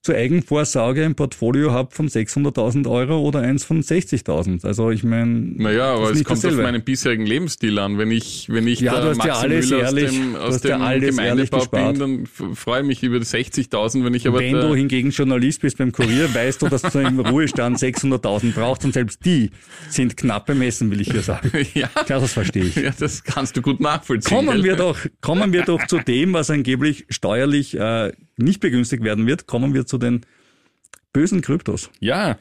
zur 0.02 0.14
Eigenvorsorge 0.14 1.04
ein 1.04 1.14
Portfolio 1.14 1.72
habe 1.72 1.94
von 1.94 2.08
600.000 2.08 2.90
Euro 2.90 3.20
oder 3.20 3.40
eins 3.40 3.64
von 3.64 3.82
60.000. 3.82 4.64
Also 4.64 4.90
ich 4.90 5.04
meine, 5.04 5.30
naja, 5.30 5.94
aber 5.94 6.10
es 6.10 6.24
kommt 6.24 6.38
dasselbe. 6.38 6.56
auf 6.56 6.62
meinen 6.62 6.82
bisherigen 6.82 7.26
Lebensstil 7.26 7.78
an. 7.78 7.98
Wenn 7.98 8.10
ich 8.10 8.48
wenn 8.48 8.66
ich 8.66 8.80
ja, 8.80 8.98
der 8.98 9.14
Maxi 9.14 9.28
ja 9.28 9.48
Müller 9.48 9.82
ehrlich, 9.82 10.06
aus 10.06 10.12
dem, 10.12 10.36
aus 10.36 10.60
dem 10.62 10.70
ja 10.70 10.98
Gemeindebau 10.98 11.66
bin, 11.66 11.98
dann 11.98 12.26
freue 12.26 12.80
ich 12.80 12.86
mich 12.86 13.02
über 13.02 13.18
die 13.18 13.26
60.000. 13.26 14.02
Wenn 14.02 14.14
ich 14.14 14.26
aber 14.26 14.38
wenn 14.38 14.54
du 14.54 14.74
hingegen 14.74 15.10
Journalist 15.10 15.60
bist 15.60 15.76
beim 15.76 15.92
Kurier, 15.92 16.34
weißt 16.34 16.62
du, 16.62 16.68
dass 16.68 16.80
du 16.80 16.98
im 17.00 17.20
Ruhestand 17.20 17.76
600.000 17.76 18.54
brauchst 18.54 18.86
und 18.86 18.94
selbst 18.94 19.22
die 19.26 19.50
sind 19.90 20.16
knapp 20.16 20.46
bemessen, 20.46 20.90
will 20.90 21.02
ich 21.02 21.10
dir 21.10 21.22
sagen. 21.22 21.50
ja, 21.74 21.90
ja, 21.94 22.20
das 22.20 22.32
verstehe 22.32 22.64
ich. 22.64 22.76
Ja, 22.76 22.92
das 22.98 23.22
kannst 23.22 23.54
du 23.58 23.60
gut 23.60 23.80
nachvollziehen. 23.80 24.34
Kommen 24.34 24.64
wir 24.64 24.76
doch 24.76 24.98
kommen 25.20 25.52
wir 25.52 25.64
doch 25.64 25.86
zu 25.86 25.98
dem, 25.98 26.32
was 26.32 26.48
angeblich 26.48 27.04
steuerlich 27.10 27.78
äh, 27.78 28.12
nicht 28.44 28.60
begünstigt 28.60 29.04
werden 29.04 29.26
wird. 29.26 29.46
Kommen 29.46 29.74
wir 29.74 29.86
zu 29.86 29.98
den 29.98 30.22
bösen 31.12 31.40
Kryptos. 31.40 31.90
Ja, 32.00 32.38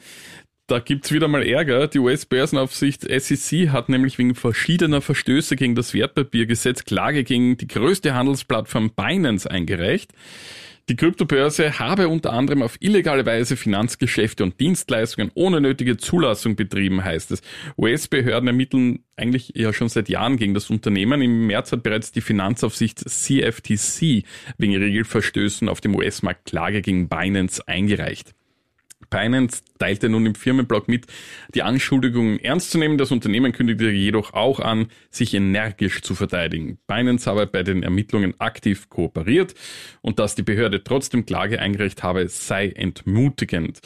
da 0.66 0.78
gibt's 0.78 1.10
wieder 1.10 1.26
mal 1.26 1.44
Ärger. 1.44 1.88
Die 1.88 1.98
US-Börsenaufsicht 1.98 3.02
SEC 3.02 3.70
hat 3.70 3.88
nämlich 3.88 4.18
wegen 4.18 4.36
verschiedener 4.36 5.00
Verstöße 5.00 5.56
gegen 5.56 5.74
das 5.74 5.94
Wertpapiergesetz 5.94 6.84
Klage 6.84 7.24
gegen 7.24 7.56
die 7.56 7.66
größte 7.66 8.14
Handelsplattform 8.14 8.92
Binance 8.94 9.50
eingereicht. 9.50 10.12
Die 10.90 10.96
Kryptobörse 10.96 11.78
habe 11.78 12.08
unter 12.08 12.32
anderem 12.32 12.62
auf 12.62 12.76
illegale 12.80 13.24
Weise 13.24 13.56
Finanzgeschäfte 13.56 14.42
und 14.42 14.58
Dienstleistungen 14.58 15.30
ohne 15.34 15.60
nötige 15.60 15.98
Zulassung 15.98 16.56
betrieben, 16.56 17.04
heißt 17.04 17.30
es. 17.30 17.42
US-Behörden 17.78 18.48
ermitteln 18.48 19.04
eigentlich 19.14 19.52
ja 19.54 19.72
schon 19.72 19.88
seit 19.88 20.08
Jahren 20.08 20.36
gegen 20.36 20.52
das 20.52 20.68
Unternehmen. 20.68 21.22
Im 21.22 21.46
März 21.46 21.70
hat 21.70 21.84
bereits 21.84 22.10
die 22.10 22.20
Finanzaufsicht 22.20 23.08
CFTC 23.08 24.24
wegen 24.58 24.76
Regelverstößen 24.76 25.68
auf 25.68 25.80
dem 25.80 25.94
US-Markt 25.94 26.46
Klage 26.46 26.82
gegen 26.82 27.08
Binance 27.08 27.68
eingereicht. 27.68 28.34
Binance 29.10 29.62
teilte 29.78 30.08
nun 30.08 30.24
im 30.24 30.34
Firmenblog 30.34 30.88
mit, 30.88 31.06
die 31.54 31.62
Anschuldigungen 31.62 32.38
ernst 32.38 32.70
zu 32.70 32.78
nehmen. 32.78 32.96
Das 32.96 33.10
Unternehmen 33.10 33.52
kündigte 33.52 33.90
jedoch 33.90 34.32
auch 34.32 34.60
an, 34.60 34.86
sich 35.10 35.34
energisch 35.34 36.00
zu 36.02 36.14
verteidigen. 36.14 36.78
Binance 36.86 37.28
habe 37.28 37.46
bei 37.46 37.62
den 37.62 37.82
Ermittlungen 37.82 38.34
aktiv 38.40 38.88
kooperiert 38.88 39.54
und 40.00 40.18
dass 40.18 40.36
die 40.36 40.42
Behörde 40.42 40.84
trotzdem 40.84 41.26
Klage 41.26 41.60
eingereicht 41.60 42.02
habe, 42.02 42.28
sei 42.28 42.68
entmutigend. 42.68 43.80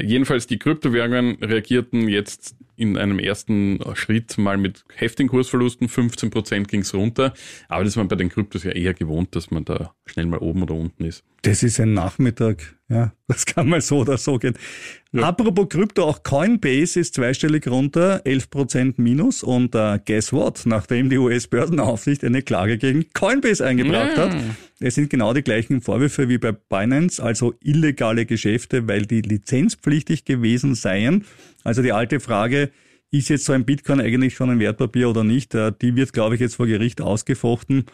Jedenfalls 0.00 0.46
die 0.46 0.58
Kryptowährungen 0.58 1.42
reagierten 1.42 2.08
jetzt 2.08 2.54
in 2.76 2.96
einem 2.96 3.18
ersten 3.18 3.80
Schritt 3.94 4.38
mal 4.38 4.56
mit 4.56 4.84
heftigen 4.94 5.28
Kursverlusten, 5.28 5.88
15 5.88 6.30
Prozent 6.30 6.68
ging 6.68 6.82
es 6.82 6.94
runter, 6.94 7.34
aber 7.68 7.82
das 7.82 7.94
ist 7.94 7.96
man 7.96 8.06
bei 8.06 8.14
den 8.14 8.28
Kryptos 8.28 8.62
ja 8.62 8.70
eher 8.70 8.94
gewohnt, 8.94 9.34
dass 9.34 9.50
man 9.50 9.64
da 9.64 9.92
schnell 10.06 10.26
mal 10.26 10.38
oben 10.38 10.62
oder 10.62 10.74
unten 10.74 11.04
ist. 11.04 11.24
Das 11.42 11.64
ist 11.64 11.80
ein 11.80 11.94
Nachmittag, 11.94 12.76
ja, 12.88 13.12
das 13.26 13.46
kann 13.46 13.68
mal 13.68 13.80
so 13.80 13.98
oder 13.98 14.16
so 14.16 14.38
gehen. 14.38 14.54
Ja. 15.10 15.24
Apropos 15.24 15.68
Krypto, 15.68 16.04
auch 16.04 16.22
Coinbase 16.22 17.00
ist 17.00 17.14
zweistellig 17.14 17.66
runter, 17.66 18.22
11 18.24 18.50
Prozent 18.50 18.98
minus 18.98 19.42
und 19.42 19.74
uh, 19.74 19.96
guess 20.04 20.32
what, 20.32 20.62
nachdem 20.64 21.10
die 21.10 21.18
US-Börsenaufsicht 21.18 22.22
eine 22.22 22.42
Klage 22.42 22.78
gegen 22.78 23.06
Coinbase 23.12 23.66
eingebracht 23.66 24.16
ja. 24.16 24.30
hat, 24.30 24.36
es 24.80 24.94
sind 24.94 25.10
genau 25.10 25.34
die 25.34 25.42
gleichen 25.42 25.80
Vorwürfe 25.80 26.28
wie 26.28 26.38
bei 26.38 26.52
Binance, 26.52 27.22
also 27.22 27.54
illegale 27.62 28.26
Geschäfte, 28.26 28.86
weil 28.86 29.06
die 29.06 29.22
lizenzpflichtig 29.22 30.24
gewesen 30.24 30.74
seien. 30.74 31.24
Also 31.64 31.82
die 31.82 31.92
alte 31.92 32.20
Frage, 32.20 32.70
ist 33.10 33.28
jetzt 33.28 33.46
so 33.46 33.52
ein 33.52 33.64
Bitcoin 33.64 34.00
eigentlich 34.00 34.34
schon 34.34 34.50
ein 34.50 34.60
Wertpapier 34.60 35.08
oder 35.08 35.24
nicht, 35.24 35.54
äh, 35.54 35.72
die 35.80 35.96
wird, 35.96 36.12
glaube 36.12 36.34
ich, 36.34 36.40
jetzt 36.40 36.56
vor 36.56 36.66
Gericht 36.66 37.00
ausgefochten. 37.00 37.86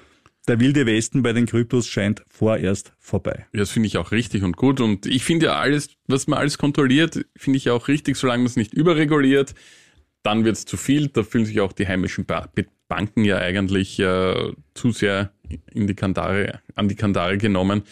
Der 0.47 0.61
wilde 0.61 0.85
Westen 0.85 1.23
bei 1.23 1.33
den 1.33 1.47
Kryptos 1.47 1.87
scheint 1.87 2.23
vorerst 2.29 2.93
vorbei. 2.99 3.47
Ja, 3.53 3.61
das 3.61 3.71
finde 3.71 3.87
ich 3.87 3.97
auch 3.97 4.13
richtig 4.13 4.43
und 4.43 4.57
gut. 4.57 4.81
Und 4.81 5.07
ich 5.07 5.25
finde 5.25 5.47
ja 5.47 5.57
alles, 5.57 5.89
was 6.07 6.27
man 6.27 6.39
alles 6.39 6.59
kontrolliert, 6.59 7.25
finde 7.35 7.57
ich 7.57 7.71
auch 7.71 7.89
richtig, 7.89 8.17
solange 8.17 8.43
man 8.43 8.49
es 8.49 8.57
nicht 8.57 8.75
überreguliert. 8.75 9.55
Dann 10.23 10.45
wird 10.45 10.57
es 10.57 10.67
zu 10.67 10.77
viel. 10.77 11.09
Da 11.09 11.23
fühlen 11.23 11.47
sich 11.47 11.61
auch 11.61 11.73
die 11.73 11.87
heimischen 11.87 12.27
Banken 12.89 13.25
ja 13.25 13.39
eigentlich 13.39 13.99
äh, 13.99 14.53
zu 14.75 14.93
sehr 14.93 15.33
in 15.73 15.87
die 15.87 15.95
Kandare, 15.95 16.61
an 16.75 16.89
die 16.89 16.95
Kandare 16.95 17.39
genommen. 17.39 17.83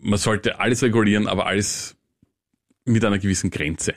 Man 0.00 0.18
sollte 0.18 0.60
alles 0.60 0.82
regulieren, 0.82 1.26
aber 1.26 1.46
alles 1.46 1.96
mit 2.84 3.04
einer 3.04 3.18
gewissen 3.18 3.50
Grenze. 3.50 3.94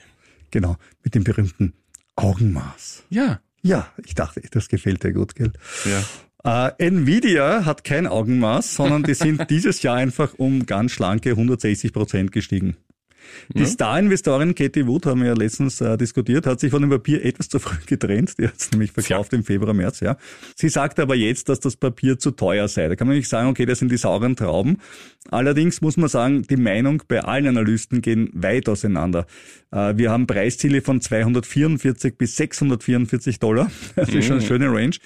Genau, 0.50 0.76
mit 1.02 1.14
dem 1.14 1.24
berühmten 1.24 1.74
Augenmaß. 2.16 3.04
Ja. 3.10 3.40
Ja, 3.62 3.92
ich 4.04 4.14
dachte, 4.14 4.40
das 4.50 4.68
gefällt 4.68 5.02
dir 5.02 5.12
gut, 5.12 5.34
gell? 5.34 5.52
Ja. 5.84 6.68
Äh, 6.68 6.86
Nvidia 6.86 7.64
hat 7.64 7.82
kein 7.84 8.06
Augenmaß, 8.06 8.76
sondern 8.76 9.02
die 9.02 9.14
sind 9.14 9.44
dieses 9.50 9.82
Jahr 9.82 9.96
einfach 9.96 10.34
um 10.34 10.64
ganz 10.64 10.92
schlanke 10.92 11.30
160 11.30 11.92
Prozent 11.92 12.32
gestiegen. 12.32 12.76
Die 13.54 13.60
ja. 13.60 13.66
Star-Investorin 13.66 14.54
Katie 14.54 14.86
Wood, 14.86 15.06
haben 15.06 15.20
wir 15.20 15.28
ja 15.28 15.34
letztens 15.34 15.80
äh, 15.80 15.96
diskutiert, 15.96 16.46
hat 16.46 16.60
sich 16.60 16.70
von 16.70 16.82
dem 16.82 16.90
Papier 16.90 17.24
etwas 17.24 17.48
zu 17.48 17.58
früh 17.58 17.76
getrennt. 17.86 18.38
Die 18.38 18.46
hat 18.46 18.56
es 18.56 18.70
nämlich 18.70 18.92
verkauft 18.92 19.32
ja. 19.32 19.38
im 19.38 19.44
Februar, 19.44 19.74
März, 19.74 20.00
ja. 20.00 20.16
Sie 20.54 20.68
sagt 20.68 21.00
aber 21.00 21.14
jetzt, 21.14 21.48
dass 21.48 21.60
das 21.60 21.76
Papier 21.76 22.18
zu 22.18 22.30
teuer 22.30 22.68
sei. 22.68 22.88
Da 22.88 22.96
kann 22.96 23.06
man 23.06 23.16
nicht 23.16 23.28
sagen, 23.28 23.48
okay, 23.48 23.66
das 23.66 23.78
sind 23.78 23.90
die 23.90 23.96
sauren 23.96 24.36
Trauben. 24.36 24.78
Allerdings 25.30 25.80
muss 25.80 25.96
man 25.96 26.08
sagen, 26.08 26.42
die 26.42 26.56
Meinung 26.56 27.02
bei 27.08 27.20
allen 27.20 27.46
Analysten 27.46 28.02
gehen 28.02 28.30
weit 28.32 28.68
auseinander. 28.68 29.26
Äh, 29.70 29.96
wir 29.96 30.10
haben 30.10 30.26
Preisziele 30.26 30.82
von 30.82 31.00
244 31.00 32.16
bis 32.16 32.36
644 32.36 33.38
Dollar. 33.38 33.70
Das 33.96 34.08
ist 34.10 34.26
schon 34.26 34.36
eine 34.36 34.44
mhm. 34.44 34.48
schöne 34.48 34.72
Range. 34.72 34.96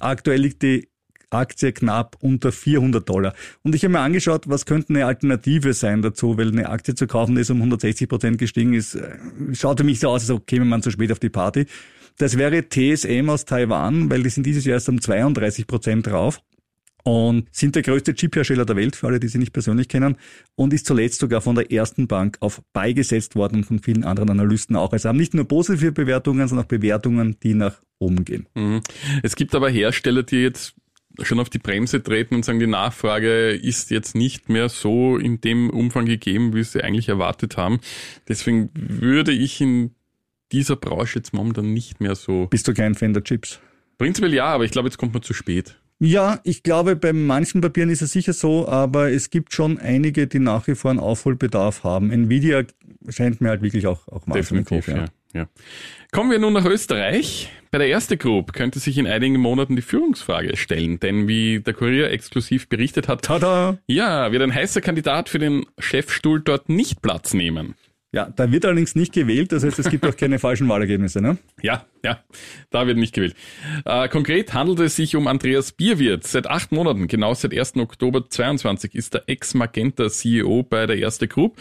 Aktuell 0.00 0.40
liegt 0.40 0.62
die 0.62 0.88
Aktie 1.32 1.72
knapp 1.72 2.16
unter 2.20 2.52
400 2.52 3.08
Dollar. 3.08 3.34
Und 3.62 3.74
ich 3.74 3.84
habe 3.84 3.92
mir 3.92 4.00
angeschaut, 4.00 4.48
was 4.48 4.66
könnte 4.66 4.90
eine 4.90 5.06
Alternative 5.06 5.74
sein 5.74 6.02
dazu, 6.02 6.36
weil 6.38 6.48
eine 6.48 6.68
Aktie 6.68 6.94
zu 6.94 7.06
kaufen, 7.06 7.34
die 7.34 7.42
ist 7.42 7.50
um 7.50 7.58
160 7.58 8.08
Prozent 8.08 8.38
gestiegen 8.38 8.74
ist, 8.74 8.94
äh, 8.94 9.16
schaute 9.52 9.84
mich 9.84 10.00
so 10.00 10.08
aus, 10.08 10.28
als 10.28 10.40
käme 10.46 10.64
man 10.64 10.82
zu 10.82 10.90
spät 10.90 11.12
auf 11.12 11.18
die 11.18 11.30
Party. 11.30 11.66
Das 12.18 12.36
wäre 12.36 12.68
TSM 12.68 13.28
aus 13.28 13.44
Taiwan, 13.44 14.10
weil 14.10 14.22
die 14.22 14.28
sind 14.28 14.44
dieses 14.44 14.64
Jahr 14.64 14.74
erst 14.74 14.88
um 14.88 15.00
32 15.00 15.66
Prozent 15.66 16.06
drauf 16.06 16.40
und 17.04 17.48
sind 17.50 17.74
der 17.74 17.82
größte 17.82 18.14
Chiphersteller 18.14 18.64
der 18.64 18.76
Welt, 18.76 18.96
für 18.96 19.08
alle, 19.08 19.20
die 19.20 19.28
sie 19.28 19.38
nicht 19.38 19.52
persönlich 19.52 19.88
kennen, 19.88 20.16
und 20.54 20.72
ist 20.72 20.86
zuletzt 20.86 21.20
sogar 21.20 21.40
von 21.40 21.54
der 21.54 21.72
ersten 21.72 22.06
Bank 22.06 22.36
auf 22.40 22.62
beigesetzt 22.72 23.34
worden 23.34 23.56
und 23.56 23.64
von 23.64 23.78
vielen 23.80 24.04
anderen 24.04 24.30
Analysten 24.30 24.76
auch. 24.76 24.92
Also 24.92 25.08
haben 25.08 25.18
nicht 25.18 25.34
nur 25.34 25.46
positive 25.46 25.92
Bewertungen, 25.92 26.46
sondern 26.46 26.64
auch 26.64 26.68
Bewertungen, 26.68 27.36
die 27.42 27.54
nach 27.54 27.80
oben 27.98 28.24
gehen. 28.24 28.46
Mhm. 28.54 28.82
Es 29.22 29.36
gibt 29.36 29.54
aber 29.54 29.70
Hersteller, 29.70 30.22
die 30.22 30.42
jetzt 30.42 30.74
schon 31.22 31.40
auf 31.40 31.50
die 31.50 31.58
Bremse 31.58 32.02
treten 32.02 32.34
und 32.34 32.44
sagen, 32.44 32.58
die 32.58 32.66
Nachfrage 32.66 33.50
ist 33.50 33.90
jetzt 33.90 34.14
nicht 34.14 34.48
mehr 34.48 34.68
so 34.68 35.16
in 35.16 35.40
dem 35.40 35.70
Umfang 35.70 36.06
gegeben, 36.06 36.54
wie 36.54 36.64
sie 36.64 36.82
eigentlich 36.82 37.08
erwartet 37.08 37.56
haben. 37.56 37.80
Deswegen 38.28 38.70
würde 38.74 39.32
ich 39.32 39.60
in 39.60 39.94
dieser 40.52 40.76
Branche 40.76 41.18
jetzt 41.18 41.32
momentan 41.32 41.72
nicht 41.72 42.00
mehr 42.00 42.14
so. 42.14 42.46
Bist 42.46 42.68
du 42.68 42.74
kein 42.74 42.94
Fan 42.94 43.14
der 43.14 43.24
Chips? 43.24 43.60
Prinzipiell 43.98 44.34
ja, 44.34 44.46
aber 44.46 44.64
ich 44.64 44.70
glaube, 44.70 44.88
jetzt 44.88 44.98
kommt 44.98 45.12
man 45.12 45.22
zu 45.22 45.34
spät. 45.34 45.76
Ja, 46.04 46.40
ich 46.42 46.64
glaube, 46.64 46.96
bei 46.96 47.12
manchen 47.12 47.60
Papieren 47.60 47.88
ist 47.88 48.02
es 48.02 48.10
sicher 48.10 48.32
so, 48.32 48.66
aber 48.66 49.12
es 49.12 49.30
gibt 49.30 49.54
schon 49.54 49.78
einige, 49.78 50.26
die 50.26 50.40
nach 50.40 50.66
wie 50.66 50.74
vor 50.74 50.90
einen 50.90 50.98
Aufholbedarf 50.98 51.84
haben. 51.84 52.10
Nvidia 52.10 52.64
scheint 53.08 53.40
mir 53.40 53.50
halt 53.50 53.62
wirklich 53.62 53.86
auch, 53.86 54.08
auch 54.08 54.24
Definitiv, 54.24 54.88
ja. 54.88 54.96
ja. 54.96 55.04
Ja. 55.34 55.48
Kommen 56.10 56.30
wir 56.30 56.38
nun 56.38 56.52
nach 56.52 56.64
Österreich. 56.64 57.50
Bei 57.70 57.78
der 57.78 57.88
erste 57.88 58.18
Group 58.18 58.52
könnte 58.52 58.78
sich 58.80 58.98
in 58.98 59.06
einigen 59.06 59.40
Monaten 59.40 59.76
die 59.76 59.82
Führungsfrage 59.82 60.56
stellen, 60.56 61.00
denn 61.00 61.26
wie 61.26 61.60
der 61.60 61.72
Kurier 61.72 62.10
exklusiv 62.10 62.68
berichtet 62.68 63.08
hat, 63.08 63.22
Tada! 63.22 63.78
ja, 63.86 64.30
wird 64.30 64.42
ein 64.42 64.54
heißer 64.54 64.82
Kandidat 64.82 65.30
für 65.30 65.38
den 65.38 65.64
Chefstuhl 65.78 66.40
dort 66.40 66.68
nicht 66.68 67.00
Platz 67.00 67.32
nehmen. 67.32 67.74
Ja, 68.14 68.28
da 68.28 68.52
wird 68.52 68.66
allerdings 68.66 68.94
nicht 68.94 69.14
gewählt, 69.14 69.52
das 69.52 69.64
heißt, 69.64 69.78
es 69.78 69.88
gibt 69.88 70.04
auch 70.04 70.14
keine 70.14 70.38
falschen 70.38 70.68
Wahlergebnisse, 70.68 71.22
ne? 71.22 71.38
Ja, 71.62 71.86
ja, 72.04 72.22
da 72.68 72.86
wird 72.86 72.98
nicht 72.98 73.14
gewählt. 73.14 73.34
Äh, 73.86 74.10
konkret 74.10 74.52
handelt 74.52 74.80
es 74.80 74.96
sich 74.96 75.16
um 75.16 75.26
Andreas 75.26 75.72
Bierwirt. 75.72 76.24
Seit 76.24 76.46
acht 76.46 76.72
Monaten, 76.72 77.06
genau 77.06 77.32
seit 77.32 77.56
1. 77.58 77.76
Oktober 77.76 78.28
22, 78.28 78.94
ist 78.94 79.14
der 79.14 79.22
Ex-Magenta 79.28 80.10
CEO 80.10 80.62
bei 80.62 80.86
der 80.86 80.98
Erste 80.98 81.26
Group. 81.26 81.56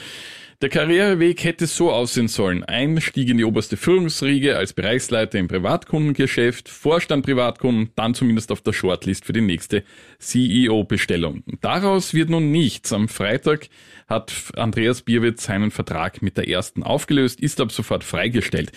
Der 0.61 0.69
Karriereweg 0.69 1.43
hätte 1.43 1.65
so 1.65 1.91
aussehen 1.91 2.27
sollen. 2.27 2.63
Einstieg 2.63 3.29
in 3.29 3.37
die 3.37 3.45
oberste 3.45 3.77
Führungsriege 3.77 4.57
als 4.57 4.73
Bereichsleiter 4.73 5.39
im 5.39 5.47
Privatkundengeschäft, 5.47 6.69
Vorstand 6.69 7.25
Privatkunden, 7.25 7.89
dann 7.95 8.13
zumindest 8.13 8.51
auf 8.51 8.61
der 8.61 8.71
Shortlist 8.71 9.25
für 9.25 9.33
die 9.33 9.41
nächste 9.41 9.83
CEO-Bestellung. 10.19 11.41
Daraus 11.61 12.13
wird 12.13 12.29
nun 12.29 12.51
nichts. 12.51 12.93
Am 12.93 13.07
Freitag 13.07 13.69
hat 14.07 14.31
Andreas 14.55 15.01
Bierwitz 15.01 15.45
seinen 15.45 15.71
Vertrag 15.71 16.21
mit 16.21 16.37
der 16.37 16.47
ersten 16.47 16.83
aufgelöst, 16.83 17.41
ist 17.41 17.59
ab 17.59 17.71
sofort 17.71 18.03
freigestellt. 18.03 18.71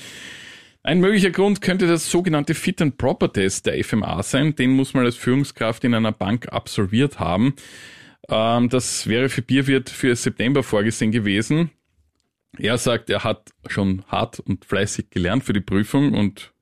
Ein 0.83 1.01
möglicher 1.01 1.33
Grund 1.33 1.61
könnte 1.61 1.87
das 1.87 2.11
sogenannte 2.11 2.55
Fit 2.55 2.81
and 2.81 2.97
Proper 2.97 3.31
Test 3.31 3.67
der 3.67 3.85
FMA 3.85 4.23
sein. 4.23 4.55
Den 4.55 4.71
muss 4.71 4.95
man 4.95 5.05
als 5.05 5.17
Führungskraft 5.17 5.85
in 5.85 5.93
einer 5.93 6.13
Bank 6.13 6.51
absolviert 6.51 7.21
haben. 7.21 7.55
Ähm, 8.29 8.69
das 8.69 9.07
wäre 9.07 9.29
für 9.29 9.43
Bierwirt 9.43 9.91
für 9.91 10.15
September 10.17 10.63
vorgesehen 10.63 11.13
gewesen. 11.13 11.71
Er 12.59 12.79
sagt, 12.79 13.11
er 13.11 13.25
hat 13.25 13.51
schon 13.67 14.05
hart 14.09 14.41
und 14.41 14.65
fleißig 14.65 15.11
gelernt 15.11 15.45
für 15.45 15.53
die 15.53 15.61
Prüfung 15.61 16.15
und 16.15 16.53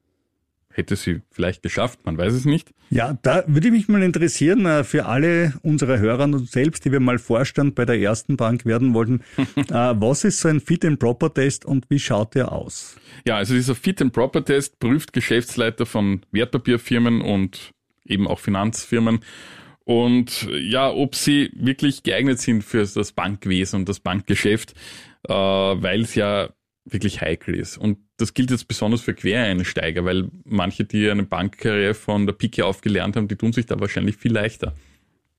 hätte 0.75 0.97
sie 0.97 1.21
vielleicht 1.31 1.63
geschafft, 1.63 2.01
man 2.05 2.17
weiß 2.17 2.33
es 2.33 2.45
nicht. 2.45 2.73
Ja, 2.91 3.19
da 3.23 3.45
würde 3.47 3.71
mich 3.71 3.89
mal 3.89 4.03
interessieren, 4.03 4.67
äh, 4.67 4.85
für 4.85 5.07
alle 5.07 5.55
unsere 5.63 5.99
Hörer 5.99 6.25
und 6.25 6.51
selbst, 6.51 6.85
die 6.85 6.93
wir 6.93 7.01
mal 7.01 7.19
Vorstand 7.19 7.75
bei 7.75 7.85
der 7.85 7.99
ersten 7.99 8.37
Bank 8.37 8.65
werden 8.65 8.95
wollten, 8.95 9.21
äh, 9.57 9.73
was 9.73 10.25
ist 10.25 10.41
so 10.41 10.49
ein 10.49 10.61
Fit 10.61 10.85
and 10.85 10.99
Proper 10.99 11.33
Test 11.33 11.65
und 11.65 11.89
wie 11.91 11.99
schaut 11.99 12.35
der 12.35 12.53
aus? 12.53 12.97
Ja, 13.27 13.37
also 13.37 13.55
dieser 13.55 13.75
Fit 13.75 14.01
and 14.03 14.13
Proper 14.13 14.45
Test 14.45 14.79
prüft 14.79 15.13
Geschäftsleiter 15.13 15.87
von 15.87 16.23
Wertpapierfirmen 16.33 17.21
und 17.21 17.73
eben 18.07 18.27
auch 18.27 18.41
Finanzfirmen 18.41 19.21
und 19.85 20.49
ja, 20.53 20.91
ob 20.91 21.15
sie 21.15 21.51
wirklich 21.55 22.03
geeignet 22.03 22.41
sind 22.41 22.63
für 22.63 22.87
das 22.87 23.13
Bankwesen 23.13 23.81
und 23.81 23.89
das 23.89 24.01
Bankgeschäft, 24.01 24.75
äh, 25.29 25.33
weil 25.33 26.03
es 26.03 26.15
ja 26.15 26.51
wirklich 26.85 27.21
heikel 27.21 27.55
ist. 27.55 27.79
Und 27.79 27.99
das 28.17 28.35
gilt 28.35 28.51
jetzt 28.51 28.69
besonders 28.69 29.03
für 29.03 29.15
Quereinsteiger, 29.15 30.05
weil 30.05 30.29
manche, 30.45 30.85
die 30.85 31.09
eine 31.11 31.23
Bankkarriere 31.23 31.95
von 31.95 32.27
der 32.27 32.33
Pike 32.33 32.65
auf 32.65 32.81
gelernt 32.81 33.17
haben, 33.17 33.29
die 33.29 33.37
tun 33.37 33.53
sich 33.53 33.67
da 33.67 33.79
wahrscheinlich 33.79 34.17
viel 34.17 34.33
leichter. 34.33 34.75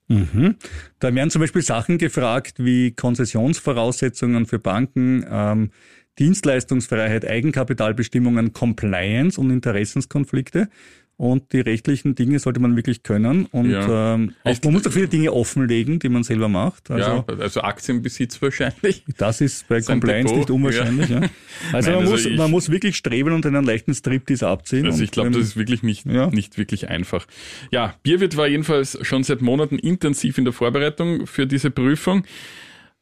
Mhm. 0.07 0.55
Da 0.99 1.13
werden 1.13 1.29
zum 1.29 1.41
Beispiel 1.41 1.61
Sachen 1.61 1.97
gefragt 1.97 2.55
wie 2.57 2.91
Konzessionsvoraussetzungen 2.91 4.45
für 4.45 4.59
Banken, 4.59 5.25
ähm, 5.29 5.71
Dienstleistungsfreiheit, 6.19 7.25
Eigenkapitalbestimmungen, 7.25 8.53
Compliance 8.53 9.39
und 9.39 9.49
Interessenskonflikte. 9.49 10.69
Und 11.15 11.53
die 11.53 11.59
rechtlichen 11.59 12.15
Dinge 12.15 12.39
sollte 12.39 12.59
man 12.59 12.75
wirklich 12.75 13.03
können. 13.03 13.45
Und 13.45 13.69
ja. 13.69 14.15
ähm, 14.15 14.33
auch, 14.43 14.55
man 14.63 14.73
muss 14.73 14.87
auch 14.87 14.91
viele 14.91 15.07
Dinge 15.07 15.31
offenlegen, 15.31 15.99
die 15.99 16.09
man 16.09 16.23
selber 16.23 16.49
macht. 16.49 16.89
Also, 16.89 17.23
ja, 17.27 17.35
also 17.39 17.61
Aktienbesitz 17.61 18.41
wahrscheinlich. 18.41 19.05
Das 19.17 19.39
ist 19.39 19.67
bei 19.67 19.79
Sein 19.79 19.99
Compliance 19.99 20.33
Depot. 20.33 20.39
nicht 20.39 20.49
unwahrscheinlich. 20.49 21.09
Ja. 21.09 21.21
Ja. 21.21 21.29
Also, 21.71 21.91
Nein, 21.91 21.99
man, 21.99 22.01
also 22.01 22.11
muss, 22.11 22.25
ich, 22.25 22.37
man 22.37 22.51
muss 22.51 22.69
wirklich 22.71 22.97
streben 22.97 23.31
und 23.31 23.45
einen 23.45 23.63
leichten 23.63 23.93
Striptease 23.93 24.47
abziehen. 24.47 24.85
Also 24.85 25.03
ich 25.03 25.11
glaube, 25.11 25.31
das 25.31 25.41
ist 25.41 25.55
wirklich 25.55 25.83
nicht, 25.83 26.05
nicht 26.05 26.57
wirklich 26.57 26.89
einfach. 26.89 27.25
Ja, 27.71 27.95
Bierwirt 28.03 28.35
war 28.35 28.47
jedenfalls 28.47 28.97
schon 29.03 29.23
seit 29.23 29.41
Monaten 29.41 29.77
intensiv 29.79 30.37
in 30.37 30.43
der 30.43 30.53
Vorbereitung 30.53 31.25
für 31.27 31.47
diese 31.47 31.71
Prüfung. 31.71 32.25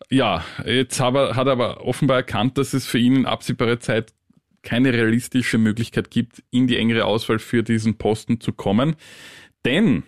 Ja, 0.10 0.44
jetzt 0.66 1.00
hat 1.00 1.16
er, 1.16 1.36
hat 1.36 1.48
er 1.48 1.54
aber 1.54 1.86
offenbar 1.86 2.18
erkannt, 2.18 2.58
dass 2.58 2.74
es 2.74 2.86
für 2.86 2.98
ihn 2.98 3.16
in 3.16 3.26
absehbarer 3.26 3.80
Zeit 3.80 4.14
keine 4.64 4.94
realistische 4.94 5.58
Möglichkeit 5.58 6.12
gibt, 6.12 6.44
in 6.52 6.68
die 6.68 6.78
engere 6.78 7.06
Auswahl 7.06 7.40
für 7.40 7.64
diesen 7.64 7.96
Posten 7.96 8.40
zu 8.40 8.54
kommen. 8.54 8.96
Denn, 9.66 10.04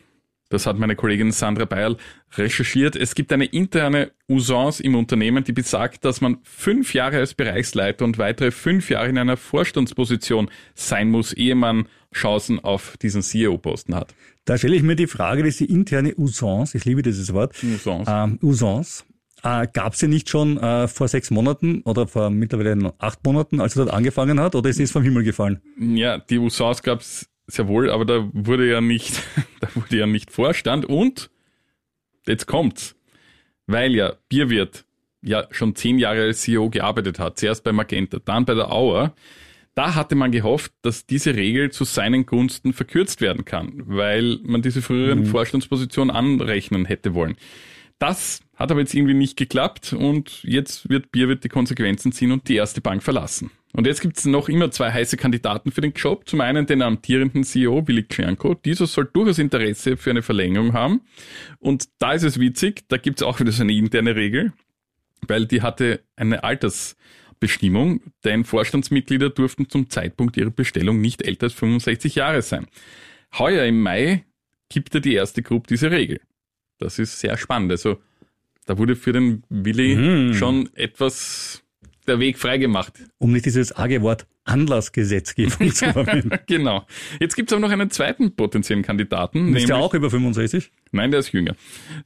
das 0.50 0.65
hat 0.67 0.77
meine 0.77 0.95
Kollegin 0.95 1.31
Sandra 1.31 1.65
Beil 1.65 1.98
recherchiert, 2.36 2.95
es 2.95 3.15
gibt 3.15 3.31
eine 3.33 3.45
interne 3.45 4.12
Usance 4.29 4.83
im 4.83 4.95
Unternehmen, 4.95 5.43
die 5.43 5.51
besagt, 5.51 6.05
dass 6.05 6.22
man 6.22 6.38
fünf 6.43 6.93
Jahre 6.93 7.17
als 7.17 7.33
Bereichsleiter 7.33 8.05
und 8.05 8.17
weitere 8.17 8.51
fünf 8.51 8.89
Jahre 8.89 9.10
in 9.10 9.17
einer 9.17 9.38
Vorstandsposition 9.38 10.50
sein 10.75 11.10
muss, 11.10 11.33
ehe 11.33 11.55
man 11.55 11.88
Chancen 12.13 12.60
auf 12.60 12.98
diesen 12.98 13.22
CEO-Posten 13.24 13.95
hat. 13.95 14.13
Da 14.45 14.57
stelle 14.57 14.75
ich 14.75 14.83
mir 14.83 14.95
die 14.95 15.07
Frage, 15.07 15.41
diese 15.41 15.65
interne 15.65 16.15
Usance, 16.15 16.77
ich 16.77 16.86
liebe 16.86 17.01
dieses 17.01 17.33
Wort, 17.33 17.55
Usance. 17.63 18.12
ähm, 18.12 18.39
Usance, 18.41 19.03
äh, 19.44 19.68
gab 19.72 19.94
es 19.94 20.00
sie 20.00 20.08
nicht 20.08 20.30
schon 20.30 20.58
äh, 20.58 20.88
vor 20.88 21.08
sechs 21.08 21.30
Monaten 21.30 21.82
oder 21.84 22.08
vor 22.08 22.30
mittlerweile 22.30 22.94
acht 22.98 23.24
Monaten, 23.26 23.60
als 23.60 23.76
er 23.76 23.86
dort 23.86 23.96
angefangen 23.96 24.40
hat, 24.40 24.56
oder 24.56 24.70
ist 24.70 24.80
es 24.80 24.92
vom 24.92 25.04
Himmel 25.04 25.24
gefallen? 25.24 25.62
Ja, 25.78 26.18
die 26.18 26.40
Usance 26.40 26.82
gab 26.82 27.02
es 27.02 27.30
sehr 27.48 27.68
wohl, 27.68 27.90
aber 27.90 28.06
da 28.06 28.30
wurde 28.32 28.70
ja 28.70 28.82
nicht, 28.82 29.22
da 29.60 29.68
wurde 29.76 29.98
ja 29.98 30.08
nicht 30.08 30.32
Vorstand 30.32 30.86
und 30.86 31.30
jetzt 32.26 32.48
kommt's, 32.48 32.96
weil 33.68 33.94
ja 33.94 34.14
Bierwirt 34.30 34.86
ja 35.22 35.48
schon 35.52 35.76
zehn 35.76 36.00
Jahre 36.00 36.22
als 36.22 36.42
CEO 36.42 36.70
gearbeitet 36.70 37.20
hat, 37.20 37.38
zuerst 37.38 37.64
bei 37.64 37.72
Magenta, 37.72 38.20
dann 38.24 38.46
bei 38.46 38.54
der 38.54 38.72
Auer, 38.72 39.14
da 39.76 39.96
hatte 39.96 40.16
man 40.16 40.32
gehofft, 40.32 40.72
dass 40.84 41.06
diese 41.06 41.36
Regel 41.36 41.72
zu 41.72 41.84
seinen 41.84 42.26
Gunsten 42.26 42.74
verkürzt 42.74 43.22
werden 43.22 43.44
kann, 43.44 43.82
weil 43.86 44.40
man 44.44 44.62
diese 44.62 44.82
früheren 44.82 45.22
mhm. 45.22 45.26
Vorstandspositionen 45.26 46.16
anrechnen 46.16 46.86
hätte 46.86 47.14
wollen. 47.14 47.36
Das 48.00 48.42
hat 48.63 48.72
aber 48.72 48.79
jetzt 48.79 48.93
irgendwie 48.93 49.13
nicht 49.13 49.36
geklappt 49.36 49.91
und 49.91 50.41
jetzt 50.43 50.89
wird 50.89 51.12
Bierwirt 51.12 51.43
die 51.43 51.50
Konsequenzen 51.50 52.13
ziehen 52.13 52.32
und 52.32 52.48
die 52.48 52.55
erste 52.55 52.79
Bank 52.79 53.03
verlassen. 53.03 53.51
Und 53.74 53.88
jetzt 53.88 54.01
gibt 54.01 54.17
es 54.17 54.25
noch 54.25 54.48
immer 54.48 54.72
zwei 54.72 54.89
heiße 54.89 55.17
Kandidaten 55.17 55.72
für 55.72 55.82
den 55.82 55.91
Job. 55.91 56.29
Zum 56.29 56.39
einen 56.39 56.65
den 56.65 56.82
amtierenden 56.82 57.43
CEO 57.43 57.86
Willi 57.88 58.03
Klernko. 58.03 58.53
Dieser 58.53 58.88
soll 58.88 59.10
durchaus 59.12 59.38
Interesse 59.38 59.98
für 59.98 60.12
eine 60.12 60.22
Verlängerung 60.22 60.72
haben. 60.74 61.01
Und 61.60 61.89
da 62.00 62.13
ist 62.13 62.24
es 62.24 62.39
witzig, 62.39 62.86
da 62.88 62.96
gibt 62.96 63.20
es 63.20 63.27
auch 63.27 63.41
wieder 63.41 63.51
so 63.51 63.63
eine 63.63 63.74
interne 63.74 64.15
Regel, 64.15 64.53
weil 65.27 65.46
die 65.46 65.62
hatte 65.62 66.01
eine 66.15 66.46
Altersbestimmung, 66.46 68.01
denn 68.24 68.46
Vorstandsmitglieder 68.46 69.29
durften 69.29 69.67
zum 69.67 69.89
Zeitpunkt 69.89 70.38
ihrer 70.38 70.51
Bestellung 70.51 71.01
nicht 71.01 71.22
älter 71.22 71.48
als 71.48 71.53
65 71.53 72.15
Jahre 72.15 72.41
sein. 72.41 72.67
Heuer 73.38 73.65
im 73.65 73.82
Mai 73.82 74.24
er 74.74 75.01
die 75.01 75.15
erste 75.15 75.43
Gruppe 75.43 75.67
diese 75.67 75.91
Regel. 75.91 76.22
Das 76.77 76.98
ist 76.98 77.20
sehr 77.20 77.38
spannend. 77.38 77.72
Also 77.72 78.00
da 78.65 78.77
wurde 78.77 78.96
für 78.96 79.13
den 79.13 79.43
Willi 79.50 79.96
mhm. 79.96 80.34
schon 80.34 80.70
etwas 80.75 81.63
der 82.08 82.20
Weg 82.20 82.38
freigemacht. 82.38 82.93
Um 83.17 83.32
nicht 83.32 83.46
dieses 83.46 83.72
arge 83.72 84.01
Wort 84.01 84.27
Anlassgesetzgebung 84.46 85.72
zu 85.74 85.91
verwenden. 85.93 86.38
genau. 86.48 86.86
Jetzt 87.20 87.36
gibt 87.36 87.50
es 87.50 87.53
aber 87.53 87.62
noch 87.62 87.72
einen 87.72 87.89
zweiten 87.89 88.36
potenziellen 88.36 88.84
Kandidaten. 88.84 89.55
Ist 89.55 89.70
der 89.70 89.77
auch 89.77 89.93
über 89.93 90.10
65? 90.10 90.72
Nein, 90.91 91.12
der 91.12 91.22
ist 91.22 91.32
jünger. 91.32 91.55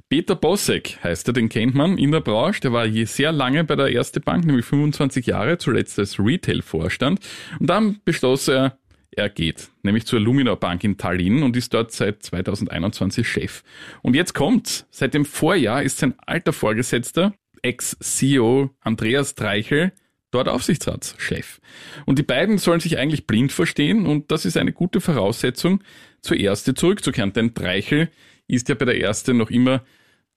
Peter 0.07 0.35
Bossek 0.35 0.99
heißt 1.03 1.27
er, 1.29 1.33
den 1.33 1.49
kennt 1.49 1.73
man 1.73 1.97
in 1.97 2.11
der 2.11 2.21
Branche. 2.21 2.61
Der 2.61 2.73
war 2.73 2.85
je 2.85 3.05
sehr 3.05 3.31
lange 3.31 3.63
bei 3.63 3.75
der 3.75 3.89
Erste 3.89 4.19
Bank, 4.19 4.45
nämlich 4.45 4.65
25 4.65 5.25
Jahre, 5.25 5.57
zuletzt 5.57 5.97
als 5.97 6.19
Retail-Vorstand. 6.19 7.19
Und 7.59 7.67
dann 7.67 7.99
beschloss 8.05 8.47
er, 8.47 8.77
er 9.17 9.29
geht, 9.29 9.69
nämlich 9.83 10.05
zur 10.05 10.19
Luminor 10.19 10.57
Bank 10.57 10.83
in 10.83 10.97
Tallinn 10.97 11.43
und 11.43 11.57
ist 11.57 11.73
dort 11.73 11.91
seit 11.91 12.23
2021 12.23 13.27
Chef. 13.27 13.63
Und 14.01 14.15
jetzt 14.15 14.33
kommt's. 14.33 14.85
Seit 14.91 15.13
dem 15.13 15.25
Vorjahr 15.25 15.81
ist 15.81 15.97
sein 15.97 16.13
alter 16.25 16.53
Vorgesetzter, 16.53 17.33
Ex-CEO 17.63 18.69
Andreas 18.79 19.35
Dreichel, 19.35 19.91
dort 20.31 20.47
Aufsichtsratschef. 20.47 21.59
Und 22.05 22.19
die 22.19 22.23
beiden 22.23 22.57
sollen 22.57 22.79
sich 22.79 22.97
eigentlich 22.97 23.25
blind 23.25 23.51
verstehen 23.51 24.05
und 24.05 24.31
das 24.31 24.45
ist 24.45 24.57
eine 24.57 24.73
gute 24.73 25.01
Voraussetzung, 25.01 25.83
zur 26.21 26.37
Erste 26.37 26.73
zurückzukehren. 26.73 27.33
Denn 27.33 27.53
Dreichel 27.53 28.09
ist 28.47 28.69
ja 28.69 28.75
bei 28.75 28.85
der 28.85 28.97
Erste 28.97 29.33
noch 29.33 29.49
immer 29.49 29.83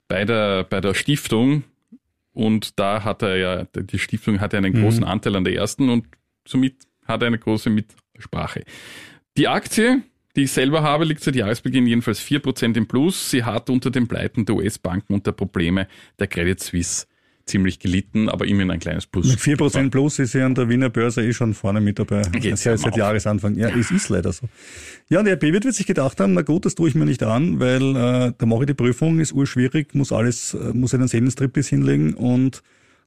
bei 0.08 0.24
der, 0.24 0.64
bei 0.64 0.80
der 0.80 0.94
Stiftung 0.94 1.64
und 2.32 2.78
da 2.78 3.04
hat 3.04 3.22
er 3.22 3.36
ja, 3.36 3.64
die 3.64 3.98
Stiftung 3.98 4.40
hat 4.40 4.52
ja 4.52 4.58
einen 4.58 4.72
großen 4.72 5.02
mhm. 5.02 5.08
Anteil 5.08 5.36
an 5.36 5.44
der 5.44 5.54
Ersten 5.54 5.90
und 5.90 6.06
somit 6.46 6.86
hat 7.06 7.22
er 7.22 7.26
eine 7.26 7.38
große 7.38 7.70
Mit 7.70 7.86
Sprache. 8.20 8.64
Die 9.36 9.48
Aktie, 9.48 10.02
die 10.36 10.42
ich 10.42 10.52
selber 10.52 10.82
habe, 10.82 11.04
liegt 11.04 11.22
seit 11.22 11.36
Jahresbeginn 11.36 11.86
jedenfalls 11.86 12.20
4% 12.20 12.76
im 12.76 12.86
Plus. 12.86 13.30
Sie 13.30 13.44
hat 13.44 13.70
unter 13.70 13.90
den 13.90 14.06
Pleiten 14.06 14.44
der 14.44 14.56
US-Banken 14.56 15.14
und 15.14 15.26
der 15.26 15.32
Probleme 15.32 15.86
der 16.18 16.26
Credit 16.26 16.60
Suisse 16.60 17.06
ziemlich 17.46 17.78
gelitten, 17.80 18.28
aber 18.28 18.46
immerhin 18.46 18.70
ein 18.70 18.78
kleines 18.78 19.06
Plus. 19.06 19.26
Mit 19.26 19.40
4% 19.40 19.90
Plus 19.90 20.18
ist 20.18 20.32
sie 20.32 20.40
an 20.40 20.54
der 20.54 20.68
Wiener 20.68 20.88
Börse 20.88 21.22
eh 21.22 21.32
schon 21.32 21.52
vorne 21.52 21.80
mit 21.80 21.98
dabei. 21.98 22.22
Geht's 22.32 22.64
ja, 22.64 22.76
seit 22.76 22.96
Jahresanfang. 22.96 23.56
Ja, 23.56 23.68
ja, 23.68 23.76
es 23.76 23.90
ist 23.90 24.08
leider 24.08 24.32
so. 24.32 24.48
Ja, 25.08 25.18
und 25.18 25.24
der 25.24 25.36
BWIT 25.36 25.64
wird 25.64 25.74
sich 25.74 25.86
gedacht 25.86 26.20
haben, 26.20 26.34
na 26.34 26.42
gut, 26.42 26.64
das 26.64 26.76
tue 26.76 26.88
ich 26.88 26.94
mir 26.94 27.06
nicht 27.06 27.22
an, 27.22 27.58
weil 27.58 27.96
äh, 27.96 28.32
da 28.36 28.46
mache 28.46 28.60
ich 28.60 28.66
die 28.66 28.74
Prüfung, 28.74 29.18
ist 29.18 29.32
urschwierig, 29.32 29.94
muss 29.94 30.12
alles, 30.12 30.54
äh, 30.54 30.72
muss 30.72 30.94
einen 30.94 31.08
Sehnenstrip 31.08 31.56
hinlegen 31.56 32.14
und 32.14 32.62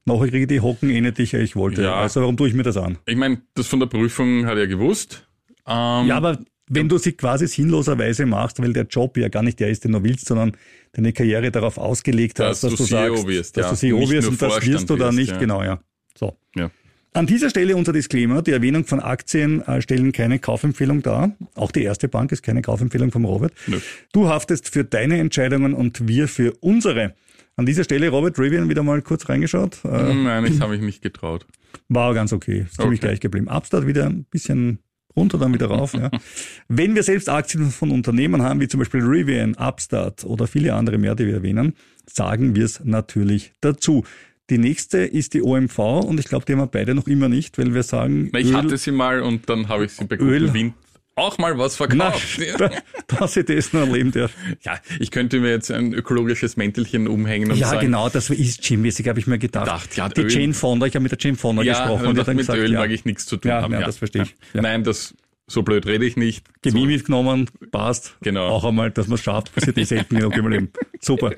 nachher 0.05 0.27
kriege 0.27 0.41
ich 0.41 0.47
die 0.47 0.61
Hocken 0.61 0.89
eh 0.89 1.01
nicht, 1.01 1.17
die 1.17 1.23
ich 1.23 1.55
wollte. 1.55 1.83
Ja. 1.83 1.95
Also 1.95 2.21
warum 2.21 2.37
tue 2.37 2.47
ich 2.47 2.53
mir 2.53 2.63
das 2.63 2.77
an? 2.77 2.97
Ich 3.05 3.15
meine, 3.15 3.41
das 3.55 3.67
von 3.67 3.79
der 3.79 3.87
Prüfung 3.87 4.45
hat 4.45 4.57
er 4.57 4.67
gewusst. 4.67 5.27
Ähm, 5.67 6.07
ja, 6.07 6.17
aber 6.17 6.39
wenn 6.67 6.89
du 6.89 6.97
sie 6.97 7.13
quasi 7.13 7.47
sinnloserweise 7.47 8.25
machst, 8.25 8.61
weil 8.61 8.73
der 8.73 8.85
Job 8.85 9.17
ja 9.17 9.27
gar 9.27 9.43
nicht 9.43 9.59
der 9.59 9.69
ist, 9.69 9.83
den 9.83 9.91
du 9.91 10.03
willst, 10.03 10.27
sondern 10.27 10.53
deine 10.93 11.13
Karriere 11.13 11.51
darauf 11.51 11.77
ausgelegt 11.77 12.39
hast, 12.39 12.63
dass, 12.63 12.71
dass 12.71 12.79
du, 12.79 12.85
CEO 12.85 13.15
sagst, 13.15 13.27
wirst, 13.27 13.57
dass 13.57 13.65
ja. 13.65 13.71
du 13.71 13.75
CEO 13.77 14.09
wirst 14.09 14.27
und 14.27 14.41
das 14.41 14.65
wirst 14.65 14.89
du 14.89 14.95
da 14.95 15.11
nicht, 15.11 15.31
ja. 15.31 15.37
genau, 15.37 15.63
ja. 15.63 15.79
So. 16.17 16.37
Ja. 16.55 16.69
An 17.15 17.27
dieser 17.27 17.51
Stelle 17.51 17.75
unser 17.75 17.93
Disclaimer, 17.93 18.41
die 18.41 18.51
Erwähnung 18.51 18.85
von 18.85 18.99
Aktien 18.99 19.61
äh, 19.61 19.81
stellen 19.81 20.11
keine 20.11 20.39
Kaufempfehlung 20.39 21.03
dar. 21.03 21.31
Auch 21.53 21.71
die 21.71 21.83
erste 21.83 22.07
Bank 22.07 22.31
ist 22.31 22.41
keine 22.41 22.63
Kaufempfehlung 22.63 23.11
vom 23.11 23.25
Robert. 23.25 23.53
Nö. 23.67 23.79
Du 24.13 24.29
haftest 24.29 24.69
für 24.69 24.83
deine 24.83 25.19
Entscheidungen 25.19 25.75
und 25.75 26.07
wir 26.07 26.27
für 26.27 26.53
unsere. 26.59 27.13
An 27.55 27.65
dieser 27.65 27.83
Stelle, 27.83 28.09
Robert 28.09 28.39
Rivian, 28.39 28.67
wieder 28.69 28.81
mal 28.81 29.01
kurz 29.01 29.29
reingeschaut. 29.29 29.79
Äh, 29.85 30.13
Nein, 30.13 30.45
das 30.45 30.59
habe 30.59 30.75
ich 30.75 30.81
nicht 30.81 31.01
getraut. 31.01 31.45
War 31.87 32.13
ganz 32.13 32.33
okay, 32.33 32.65
ist 32.65 32.75
ziemlich 32.75 32.99
okay. 32.99 33.09
gleich 33.09 33.19
geblieben. 33.19 33.47
Upstart 33.47 33.85
wieder 33.85 34.07
ein 34.07 34.25
bisschen 34.25 34.79
runter, 35.15 35.37
dann 35.37 35.53
wieder 35.53 35.67
rauf. 35.67 35.93
ja. 35.93 36.09
Wenn 36.67 36.95
wir 36.95 37.03
selbst 37.03 37.29
Aktien 37.29 37.69
von 37.69 37.91
Unternehmen 37.91 38.41
haben, 38.41 38.59
wie 38.59 38.67
zum 38.67 38.79
Beispiel 38.79 39.01
Rivian, 39.03 39.53
Upstart 39.55 40.23
oder 40.23 40.47
viele 40.47 40.73
andere 40.73 40.97
mehr, 40.97 41.13
die 41.13 41.27
wir 41.27 41.35
erwähnen, 41.35 41.73
sagen 42.07 42.55
wir 42.55 42.65
es 42.65 42.83
natürlich 42.83 43.53
dazu. 43.61 44.03
Die 44.49 44.57
nächste 44.57 44.99
ist 44.99 45.35
die 45.35 45.43
OMV 45.43 45.79
und 45.79 46.19
ich 46.19 46.25
glaube, 46.25 46.45
die 46.45 46.53
haben 46.53 46.59
wir 46.59 46.67
beide 46.67 46.95
noch 46.95 47.07
immer 47.07 47.29
nicht, 47.29 47.57
weil 47.57 47.73
wir 47.73 47.83
sagen. 47.83 48.31
Ich 48.35 48.47
Öl, 48.47 48.55
hatte 48.55 48.77
sie 48.77 48.91
mal 48.91 49.21
und 49.21 49.47
dann 49.47 49.69
habe 49.69 49.85
ich 49.85 49.93
sie 49.93 50.05
bei 50.05 50.17
Öl, 50.17 50.53
Wind 50.53 50.73
auch 51.15 51.37
mal 51.37 51.57
was 51.57 51.75
verkauft. 51.75 52.39
Na, 52.59 52.69
dass 53.07 53.37
ich 53.37 53.45
das 53.45 53.73
noch 53.73 53.81
erleben 53.81 54.11
darf. 54.11 54.31
Ja, 54.63 54.79
ich 54.99 55.11
könnte 55.11 55.39
mir 55.39 55.51
jetzt 55.51 55.71
ein 55.71 55.93
ökologisches 55.93 56.57
Mäntelchen 56.57 57.07
umhängen 57.07 57.51
und 57.51 57.57
ja, 57.57 57.67
sagen. 57.67 57.75
Ja, 57.77 57.81
genau, 57.81 58.09
das 58.09 58.29
ist 58.29 58.61
Gym-mäßig, 58.67 59.07
habe 59.07 59.19
ich 59.19 59.27
mir 59.27 59.37
gedacht. 59.37 59.65
gedacht 59.65 59.95
ja, 59.95 60.09
die 60.09 60.21
Öl. 60.21 60.31
Jane 60.31 60.53
Fonda, 60.53 60.85
ich 60.87 60.95
habe 60.95 61.03
mit 61.03 61.11
der 61.11 61.19
Jane 61.19 61.37
Fonda 61.37 61.61
ja, 61.63 61.73
gesprochen. 61.73 62.07
Und, 62.07 62.19
und 62.19 62.27
mit 62.27 62.37
gesagt, 62.37 62.59
Öl 62.59 62.71
ja. 62.71 62.79
mag 62.79 62.89
ich 62.89 63.05
nichts 63.05 63.25
zu 63.25 63.37
tun 63.37 63.49
ja, 63.49 63.61
haben. 63.61 63.73
Ja, 63.73 63.81
das 63.81 63.97
verstehe 63.97 64.23
ich. 64.23 64.35
Nein, 64.53 64.83
das 64.83 65.13
so 65.47 65.61
blöd 65.61 65.85
rede 65.85 66.05
ich 66.05 66.15
nicht. 66.15 66.45
Chemie 66.63 66.81
so. 66.81 66.85
mitgenommen, 66.85 67.49
passt. 67.71 68.15
Genau. 68.21 68.47
Auch 68.47 68.63
einmal, 68.63 68.91
dass 68.91 69.07
man 69.07 69.15
es 69.15 69.23
schafft, 69.23 69.53
passiert 69.53 69.75
nicht 69.75 69.89
selten 69.89 70.15
genug 70.15 70.35
im 70.37 70.47
Leben. 70.47 70.71
Super. 71.01 71.33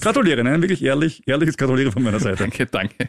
Gratuliere, 0.00 0.42
ne? 0.42 0.60
wirklich 0.62 0.82
ehrlich, 0.82 1.22
ehrliches 1.26 1.56
Gratuliere 1.56 1.92
von 1.92 2.02
meiner 2.02 2.20
Seite. 2.20 2.38
Danke, 2.38 2.66
danke. 2.66 3.08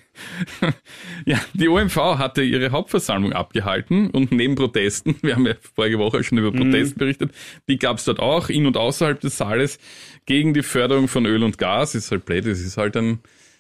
Ja, 1.25 1.39
die 1.53 1.67
OMV 1.67 1.95
hatte 2.17 2.41
ihre 2.41 2.71
Hauptversammlung 2.71 3.34
abgehalten 3.34 4.10
und 4.10 4.32
neben 4.32 4.55
Protesten, 4.55 5.15
wir 5.21 5.36
haben 5.36 5.45
ja 5.45 5.53
vorige 5.75 5.99
Woche 5.99 6.23
schon 6.23 6.38
über 6.38 6.51
Protest 6.51 6.95
mhm. 6.95 6.99
berichtet, 6.99 7.32
die 7.67 7.77
gab 7.77 7.97
es 7.97 8.05
dort 8.05 8.19
auch 8.19 8.49
in 8.49 8.65
und 8.65 8.77
außerhalb 8.77 9.19
des 9.19 9.38
Saales 9.38 9.79
gegen 10.25 10.53
die 10.53 10.63
Förderung 10.63 11.08
von 11.08 11.25
Öl 11.25 11.43
und 11.43 11.58
Gas. 11.58 11.95
Ist 11.95 12.12
halt 12.12 12.25
blöd, 12.25 12.45
es 12.45 12.62
ist 12.62 12.77
halt 12.77 12.97
ein 12.97 13.19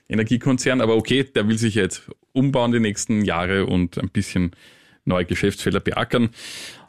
Energiekonzern, 0.09 0.81
aber 0.81 0.95
okay, 0.95 1.23
der 1.23 1.47
will 1.47 1.57
sich 1.57 1.75
jetzt 1.75 2.09
umbauen 2.33 2.71
die 2.71 2.79
nächsten 2.79 3.23
Jahre 3.23 3.65
und 3.65 3.97
ein 3.97 4.09
bisschen 4.09 4.51
neue 5.09 5.25
Geschäftsfelder 5.25 5.81
beackern. 5.81 6.29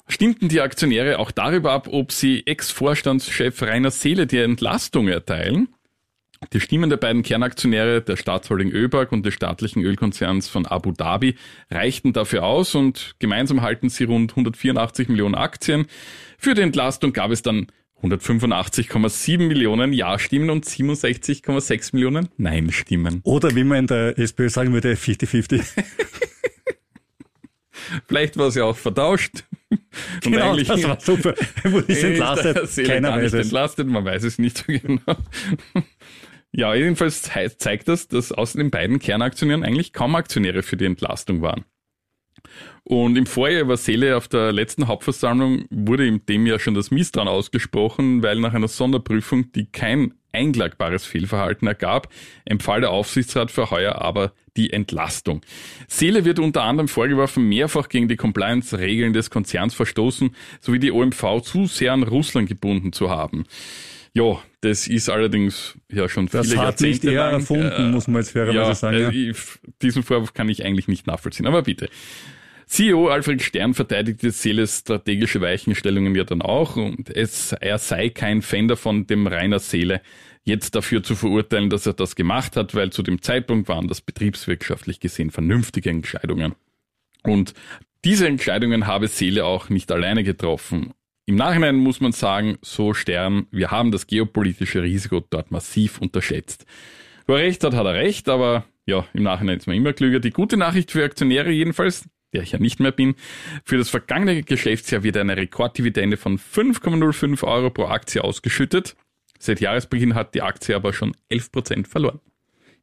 Stimmten 0.06 0.48
die 0.48 0.60
Aktionäre 0.60 1.18
auch 1.18 1.30
darüber 1.30 1.72
ab, 1.72 1.88
ob 1.90 2.12
sie 2.12 2.46
Ex-Vorstandschef 2.46 3.62
Rainer 3.62 3.90
Seele 3.90 4.26
die 4.26 4.38
Entlastung 4.38 5.08
erteilen? 5.08 5.68
Die 6.52 6.60
Stimmen 6.60 6.88
der 6.88 6.96
beiden 6.96 7.22
Kernaktionäre 7.22 8.00
der 8.00 8.16
Staatsholding 8.16 8.70
ÖBAG 8.70 9.12
und 9.12 9.26
des 9.26 9.34
staatlichen 9.34 9.82
Ölkonzerns 9.84 10.48
von 10.48 10.66
Abu 10.66 10.90
Dhabi 10.90 11.36
reichten 11.70 12.14
dafür 12.14 12.44
aus 12.44 12.74
und 12.74 13.14
gemeinsam 13.18 13.60
halten 13.60 13.90
sie 13.90 14.04
rund 14.04 14.32
184 14.32 15.08
Millionen 15.08 15.34
Aktien. 15.34 15.86
Für 16.38 16.54
die 16.54 16.62
Entlastung 16.62 17.12
gab 17.12 17.30
es 17.30 17.42
dann 17.42 17.66
185,7 18.02 19.38
Millionen 19.38 19.92
Ja-Stimmen 19.92 20.48
und 20.48 20.64
67,6 20.64 21.90
Millionen 21.92 22.30
Nein-Stimmen. 22.38 23.20
Oder 23.24 23.54
wie 23.54 23.64
man 23.64 23.80
in 23.80 23.86
der 23.88 24.18
SPÖ 24.18 24.48
sagen 24.48 24.72
würde, 24.72 24.94
50-50. 24.94 25.62
Vielleicht 28.06 28.36
war 28.36 28.50
sie 28.50 28.60
auch 28.62 28.76
vertauscht. 28.76 29.44
Und 29.70 29.80
genau, 30.22 30.52
eigentlich 30.52 30.68
das 30.68 30.82
war 30.84 31.00
super. 31.00 31.34
Wurde 31.64 31.92
ich 31.92 32.02
entlastet? 32.02 32.86
Keiner 32.86 33.12
weiß 33.12 33.32
es. 33.32 33.46
entlastet, 33.46 33.86
man 33.86 34.04
weiß 34.04 34.24
es 34.24 34.38
nicht 34.38 34.58
so 34.58 34.64
genau. 34.66 35.16
Ja, 36.52 36.74
jedenfalls 36.74 37.22
zeigt 37.22 37.86
das, 37.86 38.08
dass 38.08 38.32
außer 38.32 38.58
den 38.58 38.72
beiden 38.72 38.98
Kernaktionären 38.98 39.62
eigentlich 39.62 39.92
kaum 39.92 40.16
Aktionäre 40.16 40.64
für 40.64 40.76
die 40.76 40.84
Entlastung 40.84 41.42
waren. 41.42 41.64
Und 42.84 43.16
im 43.16 43.26
Vorjahr 43.26 43.68
war 43.68 43.76
Seele 43.76 44.16
auf 44.16 44.28
der 44.28 44.52
letzten 44.52 44.88
Hauptversammlung 44.88 45.64
wurde 45.70 46.06
in 46.06 46.24
dem 46.26 46.46
Jahr 46.46 46.58
schon 46.58 46.74
das 46.74 46.90
Misstrauen 46.90 47.28
ausgesprochen, 47.28 48.22
weil 48.22 48.40
nach 48.40 48.54
einer 48.54 48.68
Sonderprüfung, 48.68 49.52
die 49.52 49.66
kein 49.66 50.14
einklagbares 50.32 51.04
Fehlverhalten 51.04 51.66
ergab, 51.66 52.08
empfahl 52.44 52.80
der 52.80 52.90
Aufsichtsrat 52.90 53.50
für 53.50 53.70
heuer 53.70 53.96
aber 53.96 54.32
die 54.56 54.72
Entlastung. 54.72 55.40
Seele 55.88 56.24
wird 56.24 56.38
unter 56.38 56.62
anderem 56.62 56.88
vorgeworfen, 56.88 57.48
mehrfach 57.48 57.88
gegen 57.88 58.08
die 58.08 58.16
Compliance-Regeln 58.16 59.12
des 59.12 59.30
Konzerns 59.30 59.74
verstoßen, 59.74 60.34
sowie 60.60 60.78
die 60.78 60.92
OMV 60.92 61.42
zu 61.42 61.66
sehr 61.66 61.92
an 61.92 62.02
Russland 62.02 62.48
gebunden 62.48 62.92
zu 62.92 63.10
haben. 63.10 63.44
Ja, 64.12 64.38
das 64.60 64.88
ist 64.88 65.08
allerdings 65.08 65.78
ja 65.88 66.08
schon 66.08 66.26
das 66.26 66.48
viele 66.48 66.62
hat 66.62 66.80
nicht 66.80 67.04
er 67.04 67.12
lang, 67.12 67.32
erfunden, 67.34 67.70
äh, 67.70 67.88
muss 67.90 68.08
man 68.08 68.22
jetzt 68.22 68.32
fairerweise 68.32 68.58
ja, 68.58 68.74
sagen. 68.74 68.98
Ja. 68.98 69.10
Äh, 69.10 69.34
diesen 69.82 70.02
Vorwurf 70.02 70.34
kann 70.34 70.48
ich 70.48 70.64
eigentlich 70.64 70.88
nicht 70.88 71.06
nachvollziehen, 71.06 71.46
aber 71.46 71.62
bitte. 71.62 71.88
CEO 72.70 73.08
Alfred 73.08 73.42
Stern 73.42 73.74
verteidigte 73.74 74.30
Seeles 74.30 74.78
strategische 74.78 75.40
Weichenstellungen 75.40 76.14
ja 76.14 76.22
dann 76.22 76.40
auch 76.40 76.76
und 76.76 77.10
es, 77.10 77.52
er 77.52 77.78
sei 77.78 78.10
kein 78.10 78.42
Fan 78.42 78.68
davon, 78.68 79.08
dem 79.08 79.26
Rainer 79.26 79.58
Seele 79.58 80.00
jetzt 80.44 80.76
dafür 80.76 81.02
zu 81.02 81.16
verurteilen, 81.16 81.68
dass 81.68 81.86
er 81.86 81.94
das 81.94 82.14
gemacht 82.14 82.54
hat, 82.54 82.76
weil 82.76 82.90
zu 82.90 83.02
dem 83.02 83.22
Zeitpunkt 83.22 83.68
waren 83.68 83.88
das 83.88 84.00
betriebswirtschaftlich 84.00 85.00
gesehen 85.00 85.32
vernünftige 85.32 85.90
Entscheidungen. 85.90 86.54
Und 87.24 87.54
diese 88.04 88.28
Entscheidungen 88.28 88.86
habe 88.86 89.08
Seele 89.08 89.46
auch 89.46 89.68
nicht 89.68 89.90
alleine 89.90 90.22
getroffen. 90.22 90.92
Im 91.26 91.34
Nachhinein 91.34 91.74
muss 91.74 92.00
man 92.00 92.12
sagen, 92.12 92.56
so 92.62 92.94
Stern, 92.94 93.48
wir 93.50 93.72
haben 93.72 93.90
das 93.90 94.06
geopolitische 94.06 94.80
Risiko 94.80 95.18
dort 95.28 95.50
massiv 95.50 96.00
unterschätzt. 96.00 96.66
Wo 97.26 97.34
er 97.34 97.40
recht 97.42 97.64
hat, 97.64 97.74
hat 97.74 97.86
er 97.86 97.94
recht, 97.94 98.28
aber 98.28 98.64
ja, 98.86 99.04
im 99.12 99.24
Nachhinein 99.24 99.58
ist 99.58 99.66
man 99.66 99.74
immer 99.74 99.92
klüger. 99.92 100.20
Die 100.20 100.30
gute 100.30 100.56
Nachricht 100.56 100.92
für 100.92 101.04
Aktionäre 101.04 101.50
jedenfalls, 101.50 102.08
der 102.32 102.42
ich 102.42 102.52
ja 102.52 102.58
nicht 102.58 102.80
mehr 102.80 102.92
bin. 102.92 103.14
Für 103.64 103.78
das 103.78 103.90
vergangene 103.90 104.42
Geschäftsjahr 104.42 105.02
wird 105.02 105.16
eine 105.16 105.36
Rekorddividende 105.36 106.16
von 106.16 106.38
5,05 106.38 107.44
Euro 107.44 107.70
pro 107.70 107.86
Aktie 107.86 108.22
ausgeschüttet. 108.22 108.96
Seit 109.38 109.60
Jahresbeginn 109.60 110.14
hat 110.14 110.34
die 110.34 110.42
Aktie 110.42 110.76
aber 110.76 110.92
schon 110.92 111.16
11 111.28 111.52
Prozent 111.52 111.88
verloren. 111.88 112.20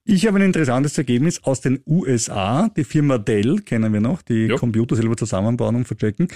Ich 0.10 0.26
habe 0.26 0.38
ein 0.38 0.42
interessantes 0.42 0.98
Ergebnis 0.98 1.44
aus 1.44 1.60
den 1.60 1.82
USA. 1.86 2.70
Die 2.78 2.86
Firma 2.86 3.18
Dell, 3.18 3.58
kennen 3.60 3.92
wir 3.92 4.00
noch, 4.00 4.22
die 4.22 4.46
jo. 4.46 4.56
Computer 4.56 4.96
selber 4.96 5.18
zusammenbauen 5.18 5.76
und 5.76 5.86
verchecken, 5.86 6.30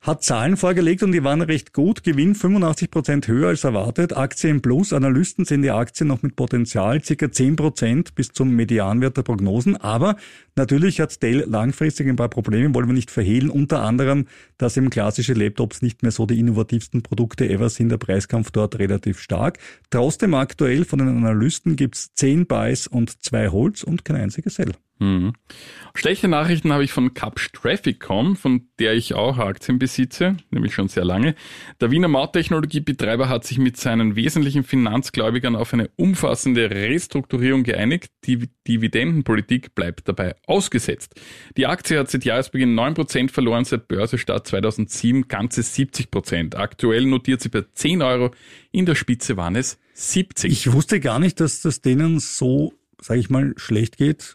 hat 0.00 0.22
Zahlen 0.22 0.56
vorgelegt 0.56 1.02
und 1.02 1.10
die 1.10 1.24
waren 1.24 1.42
recht 1.42 1.72
gut. 1.72 2.04
Gewinn 2.04 2.36
85 2.36 2.88
Prozent 2.88 3.26
höher 3.26 3.48
als 3.48 3.64
erwartet. 3.64 4.16
Aktie 4.16 4.48
im 4.48 4.62
Plus. 4.62 4.92
Analysten 4.92 5.44
sehen 5.44 5.62
die 5.62 5.72
Aktie 5.72 6.06
noch 6.06 6.22
mit 6.22 6.36
Potenzial, 6.36 7.02
circa 7.02 7.32
10 7.32 7.56
Prozent 7.56 8.14
bis 8.14 8.28
zum 8.28 8.50
Medianwert 8.50 9.16
der 9.16 9.24
Prognosen. 9.24 9.76
Aber 9.76 10.14
natürlich 10.54 11.00
hat 11.00 11.20
Dell 11.20 11.46
langfristig 11.48 12.06
ein 12.06 12.14
paar 12.14 12.28
Probleme, 12.28 12.72
wollen 12.76 12.86
wir 12.86 12.94
nicht 12.94 13.10
verhehlen. 13.10 13.50
Unter 13.50 13.82
anderem, 13.82 14.26
dass 14.56 14.76
eben 14.76 14.88
klassische 14.88 15.32
Laptops 15.32 15.82
nicht 15.82 16.04
mehr 16.04 16.12
so 16.12 16.26
die 16.26 16.38
innovativsten 16.38 17.02
Produkte 17.02 17.48
ever 17.48 17.70
sind. 17.70 17.88
Der 17.88 17.98
Preiskampf 17.98 18.52
dort 18.52 18.78
relativ 18.78 19.18
stark. 19.18 19.58
Trotzdem 19.90 20.32
aktuell 20.34 20.84
von 20.84 21.00
den 21.00 21.08
Analysten 21.08 21.74
gibt's 21.74 22.14
10 22.14 22.46
Buys 22.46 22.86
und 22.86 23.15
zwei 23.20 23.48
Holz 23.48 23.82
und 23.82 24.04
kein 24.04 24.16
einziges 24.16 24.56
Sell. 24.56 24.72
Mhm. 24.98 25.34
Schlechte 25.94 26.26
Nachrichten 26.26 26.72
habe 26.72 26.84
ich 26.84 26.92
von 26.92 27.12
Capsch 27.12 27.52
Trafficcom, 27.52 28.34
von 28.34 28.68
der 28.78 28.94
ich 28.94 29.14
auch 29.14 29.36
Aktien 29.38 29.78
besitze, 29.78 30.36
nämlich 30.50 30.72
schon 30.72 30.88
sehr 30.88 31.04
lange. 31.04 31.34
Der 31.80 31.90
Wiener 31.90 32.08
Mauttechnologiebetreiber 32.08 33.28
hat 33.28 33.44
sich 33.44 33.58
mit 33.58 33.76
seinen 33.76 34.16
wesentlichen 34.16 34.64
Finanzgläubigern 34.64 35.54
auf 35.54 35.74
eine 35.74 35.90
umfassende 35.96 36.70
Restrukturierung 36.70 37.62
geeinigt. 37.62 38.10
Die 38.24 38.48
Dividendenpolitik 38.66 39.74
bleibt 39.74 40.08
dabei 40.08 40.34
ausgesetzt. 40.46 41.20
Die 41.58 41.66
Aktie 41.66 41.98
hat 41.98 42.10
seit 42.10 42.24
Jahresbeginn 42.24 42.78
9% 42.78 43.30
verloren, 43.30 43.64
seit 43.66 43.88
Börsestart 43.88 44.46
2007 44.46 45.28
ganze 45.28 45.60
70%. 45.60 46.56
Aktuell 46.56 47.04
notiert 47.04 47.42
sie 47.42 47.50
bei 47.50 47.64
10 47.74 48.00
Euro, 48.00 48.30
in 48.72 48.86
der 48.86 48.94
Spitze 48.94 49.36
waren 49.36 49.56
es 49.56 49.78
70. 49.92 50.52
Ich 50.52 50.72
wusste 50.72 51.00
gar 51.00 51.18
nicht, 51.18 51.40
dass 51.40 51.60
das 51.60 51.80
denen 51.80 52.18
so 52.18 52.72
sage 53.00 53.20
ich 53.20 53.30
mal, 53.30 53.54
schlecht 53.56 53.96
geht, 53.96 54.34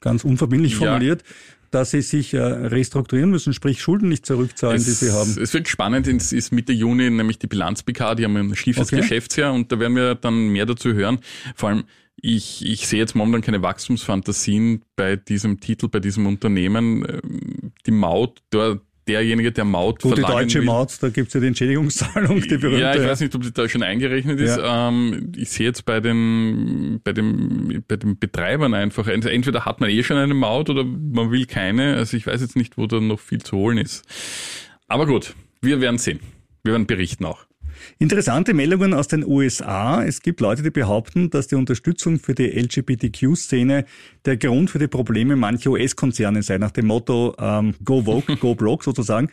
ganz 0.00 0.24
unverbindlich 0.24 0.76
formuliert, 0.76 1.22
ja. 1.22 1.34
dass 1.70 1.90
sie 1.90 2.02
sich 2.02 2.34
äh, 2.34 2.40
restrukturieren 2.40 3.30
müssen, 3.30 3.52
sprich 3.52 3.82
Schulden 3.82 4.08
nicht 4.08 4.26
zurückzahlen, 4.26 4.76
es, 4.76 4.84
die 4.84 4.92
sie 4.92 5.12
haben. 5.12 5.36
Es 5.40 5.52
wird 5.54 5.68
spannend, 5.68 6.06
es 6.06 6.32
ist 6.32 6.52
Mitte 6.52 6.72
Juni 6.72 7.10
nämlich 7.10 7.38
die 7.38 7.46
Bilanz-BK, 7.46 8.14
die 8.14 8.24
haben 8.24 8.36
ein 8.36 8.54
schiefes 8.54 8.88
okay. 8.88 9.00
Geschäftsjahr 9.00 9.52
und 9.52 9.72
da 9.72 9.78
werden 9.78 9.96
wir 9.96 10.14
dann 10.14 10.48
mehr 10.48 10.66
dazu 10.66 10.92
hören. 10.92 11.18
Vor 11.54 11.70
allem, 11.70 11.84
ich, 12.20 12.64
ich 12.64 12.86
sehe 12.86 13.00
jetzt 13.00 13.14
momentan 13.14 13.42
keine 13.42 13.62
Wachstumsfantasien 13.62 14.82
bei 14.96 15.16
diesem 15.16 15.60
Titel, 15.60 15.88
bei 15.88 16.00
diesem 16.00 16.26
Unternehmen. 16.26 17.04
Ähm, 17.06 17.72
die 17.86 17.90
Maut, 17.90 18.40
dort 18.50 18.80
derjenige, 19.06 19.52
der 19.52 19.64
Maut 19.64 20.02
Gut, 20.02 20.18
die 20.18 20.22
deutsche 20.22 20.60
will. 20.60 20.66
Maut, 20.66 20.96
da 21.00 21.08
gibt's 21.08 21.34
ja 21.34 21.40
die 21.40 21.48
Entschädigungszahlung, 21.48 22.40
die 22.40 22.56
berühmte. 22.56 22.80
Ja, 22.80 22.94
ich 22.94 23.02
weiß 23.02 23.20
nicht, 23.20 23.34
ob 23.34 23.42
die 23.42 23.52
da 23.52 23.68
schon 23.68 23.82
eingerechnet 23.82 24.40
ist. 24.40 24.56
Ja. 24.56 24.88
Ähm, 24.88 25.32
ich 25.36 25.50
sehe 25.50 25.66
jetzt 25.66 25.84
bei 25.84 26.00
den, 26.00 27.00
bei 27.04 27.12
dem, 27.12 27.84
bei 27.86 27.96
den 27.96 28.18
Betreibern 28.18 28.74
einfach, 28.74 29.06
entweder 29.08 29.64
hat 29.64 29.80
man 29.80 29.90
eh 29.90 30.02
schon 30.02 30.16
eine 30.16 30.34
Maut 30.34 30.70
oder 30.70 30.84
man 30.84 31.30
will 31.30 31.46
keine. 31.46 31.96
Also 31.96 32.16
ich 32.16 32.26
weiß 32.26 32.40
jetzt 32.40 32.56
nicht, 32.56 32.78
wo 32.78 32.86
da 32.86 33.00
noch 33.00 33.20
viel 33.20 33.42
zu 33.42 33.56
holen 33.56 33.78
ist. 33.78 34.04
Aber 34.88 35.06
gut, 35.06 35.34
wir 35.60 35.80
werden 35.80 35.98
sehen. 35.98 36.20
Wir 36.62 36.72
werden 36.72 36.86
berichten 36.86 37.24
auch. 37.24 37.46
Interessante 37.98 38.54
Meldungen 38.54 38.94
aus 38.94 39.08
den 39.08 39.24
USA. 39.24 40.04
Es 40.04 40.20
gibt 40.20 40.40
Leute, 40.40 40.62
die 40.62 40.70
behaupten, 40.70 41.30
dass 41.30 41.48
die 41.48 41.54
Unterstützung 41.54 42.18
für 42.18 42.34
die 42.34 42.48
LGBTQ-Szene 42.48 43.84
der 44.24 44.36
Grund 44.36 44.70
für 44.70 44.78
die 44.78 44.88
Probleme 44.88 45.36
mancher 45.36 45.70
US-Konzerne 45.70 46.42
sei, 46.42 46.58
nach 46.58 46.70
dem 46.70 46.86
Motto 46.86 47.34
ähm, 47.38 47.74
Go 47.84 48.02
Vogue, 48.02 48.36
Go 48.36 48.54
Broke 48.54 48.84
sozusagen. 48.84 49.28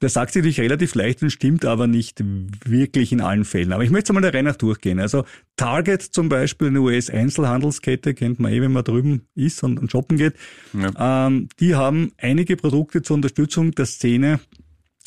Das 0.00 0.14
sagt 0.14 0.32
sich 0.32 0.42
natürlich 0.42 0.60
relativ 0.60 0.94
leicht 0.96 1.22
und 1.22 1.30
stimmt 1.30 1.64
aber 1.64 1.86
nicht 1.86 2.22
wirklich 2.64 3.12
in 3.12 3.20
allen 3.20 3.44
Fällen. 3.44 3.72
Aber 3.72 3.84
ich 3.84 3.90
möchte 3.90 4.12
mal 4.12 4.20
der 4.20 4.34
Reihe 4.34 4.42
nach 4.42 4.56
durchgehen. 4.56 4.98
Also 4.98 5.24
Target 5.56 6.02
zum 6.02 6.28
Beispiel, 6.28 6.68
eine 6.68 6.80
US-Einzelhandelskette, 6.80 8.12
kennt 8.12 8.40
man 8.40 8.52
eh, 8.52 8.60
wenn 8.60 8.72
man 8.72 8.84
drüben 8.84 9.22
ist 9.34 9.62
und, 9.62 9.78
und 9.78 9.90
shoppen 9.90 10.18
geht. 10.18 10.34
Ja. 10.72 11.26
Ähm, 11.26 11.48
die 11.60 11.74
haben 11.74 12.12
einige 12.18 12.56
Produkte 12.56 13.02
zur 13.02 13.14
Unterstützung 13.14 13.70
der 13.70 13.86
Szene, 13.86 14.40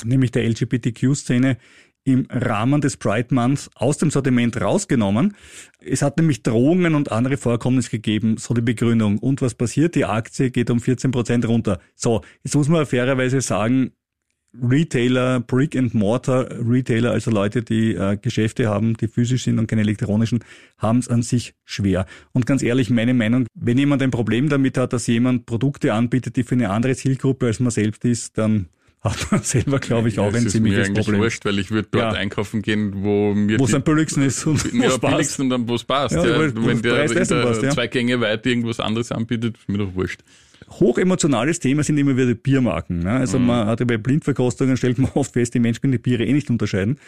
nämlich 0.04 0.32
der 0.32 0.50
LGBTQ-Szene, 0.50 1.58
im 2.08 2.26
Rahmen 2.30 2.80
des 2.80 2.96
Pride 2.96 3.36
Months 3.36 3.70
aus 3.76 3.98
dem 3.98 4.12
Sortiment 4.12 4.60
rausgenommen. 4.62 5.36
Es 5.80 6.02
hat 6.02 6.18
nämlich 6.18 6.42
Drohungen 6.42 6.96
und 6.96 7.12
andere 7.12 7.36
Vorkommnisse 7.36 7.90
gegeben, 7.90 8.38
so 8.38 8.54
die 8.54 8.62
Begründung. 8.62 9.18
Und 9.18 9.42
was 9.42 9.56
passiert? 9.56 9.94
Die 9.96 10.06
Aktie 10.06 10.50
geht 10.50 10.70
um 10.70 10.80
14 10.80 11.12
Prozent 11.12 11.48
runter. 11.48 11.80
So, 11.96 12.22
jetzt 12.44 12.56
muss 12.56 12.70
man 12.70 12.86
fairerweise 12.86 13.42
sagen, 13.42 13.92
Retailer, 14.54 15.42
Brick 15.42 15.76
and 15.76 15.94
Mortar 15.94 16.48
Retailer, 16.50 17.12
also 17.12 17.30
Leute, 17.30 17.62
die 17.62 17.94
äh, 17.94 18.18
Geschäfte 18.18 18.70
haben, 18.70 18.96
die 18.96 19.10
physisch 19.10 19.44
sind 19.44 19.60
und 19.60 19.68
keine 19.68 19.82
elektronischen, 19.82 20.40
haben 20.78 21.00
es 21.00 21.10
an 21.10 21.22
sich 21.22 21.56
schwer. 21.66 22.06
Und 22.32 22.46
ganz 22.46 22.64
ehrlich, 22.64 22.90
meine 22.90 23.14
Meinung, 23.14 23.48
wenn 23.54 23.78
jemand 23.78 24.02
ein 24.02 24.12
Problem 24.12 24.48
damit 24.48 24.78
hat, 24.78 24.94
dass 24.94 25.08
jemand 25.08 25.46
Produkte 25.46 25.94
anbietet, 25.94 26.38
die 26.38 26.44
für 26.44 26.56
eine 26.56 26.70
andere 26.70 26.96
Zielgruppe 26.96 27.48
als 27.48 27.60
man 27.60 27.72
selbst 27.72 28.06
ist, 28.06 28.38
dann 28.38 28.70
hat 29.02 29.32
man 29.32 29.42
selber, 29.44 29.80
glaube 29.80 30.10
ich, 30.10 30.20
auch 30.20 30.32
ja, 30.32 30.40
ein 30.40 30.50
ziemliches 30.50 30.90
mir 30.90 30.96
Problem. 30.96 31.22
wurscht, 31.22 31.46
weil 31.46 31.60
ich 31.60 31.72
würde 31.72 31.88
dort 31.92 32.14
ja. 32.14 32.20
einkaufen 32.20 32.62
gehen, 32.62 33.04
wo 33.04 33.34
mir 33.34 33.60
wo 33.60 33.66
es 33.66 33.74
am 33.74 33.84
billigsten 33.84 34.24
ist 34.24 34.46
und 34.46 34.74
ja, 34.74 34.94
am 34.94 35.00
billigsten 35.00 35.46
und 35.46 35.50
dann 35.52 35.68
wo 35.68 35.76
es 35.76 35.84
passt. 35.84 36.16
Ja, 36.16 36.26
ja. 36.26 36.40
Wenn 36.40 36.82
der, 36.82 37.08
der 37.08 37.44
passt, 37.44 37.64
ja. 37.64 37.70
zwei 37.70 37.88
Gänge 37.88 38.20
weit 38.20 38.46
irgendwas 38.46 38.80
anderes 38.80 39.12
anbietet, 39.12 39.58
ist 39.58 39.70
mir 39.70 39.78
doch 39.78 39.94
wurscht. 39.94 40.22
Hochemotionales 40.70 41.60
Thema 41.60 41.84
sind 41.84 41.98
immer 41.98 42.18
wieder 42.18 42.34
Biermarken. 42.34 43.00
Ne? 43.00 43.12
Also 43.12 43.40
mhm. 43.40 43.46
man 43.46 43.68
hat 43.68 43.80
ja 43.80 43.86
bei 43.86 43.98
Blindverkostungen 43.98 44.78
stellt 44.78 44.98
man 44.98 45.12
oft 45.16 45.34
fest, 45.34 45.54
die 45.54 45.60
Menschen 45.60 45.82
können 45.82 45.94
die 45.94 46.00
Biere 46.00 46.26
eh 46.26 46.34
nicht 46.34 46.50
unterscheiden. 46.50 47.00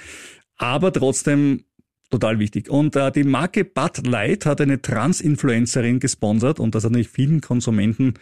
Aber 0.57 0.93
trotzdem 0.93 1.63
total 2.09 2.39
wichtig. 2.39 2.69
Und 2.69 2.95
äh, 2.95 3.11
die 3.11 3.23
Marke 3.23 3.65
Bud 3.65 4.05
Light 4.05 4.45
hat 4.45 4.61
eine 4.61 4.81
Trans-Influencerin 4.81 5.99
gesponsert 5.99 6.59
und 6.59 6.75
das 6.75 6.83
hat 6.83 6.91
natürlich 6.91 7.09
vielen 7.09 7.41
Konsumenten 7.41 8.15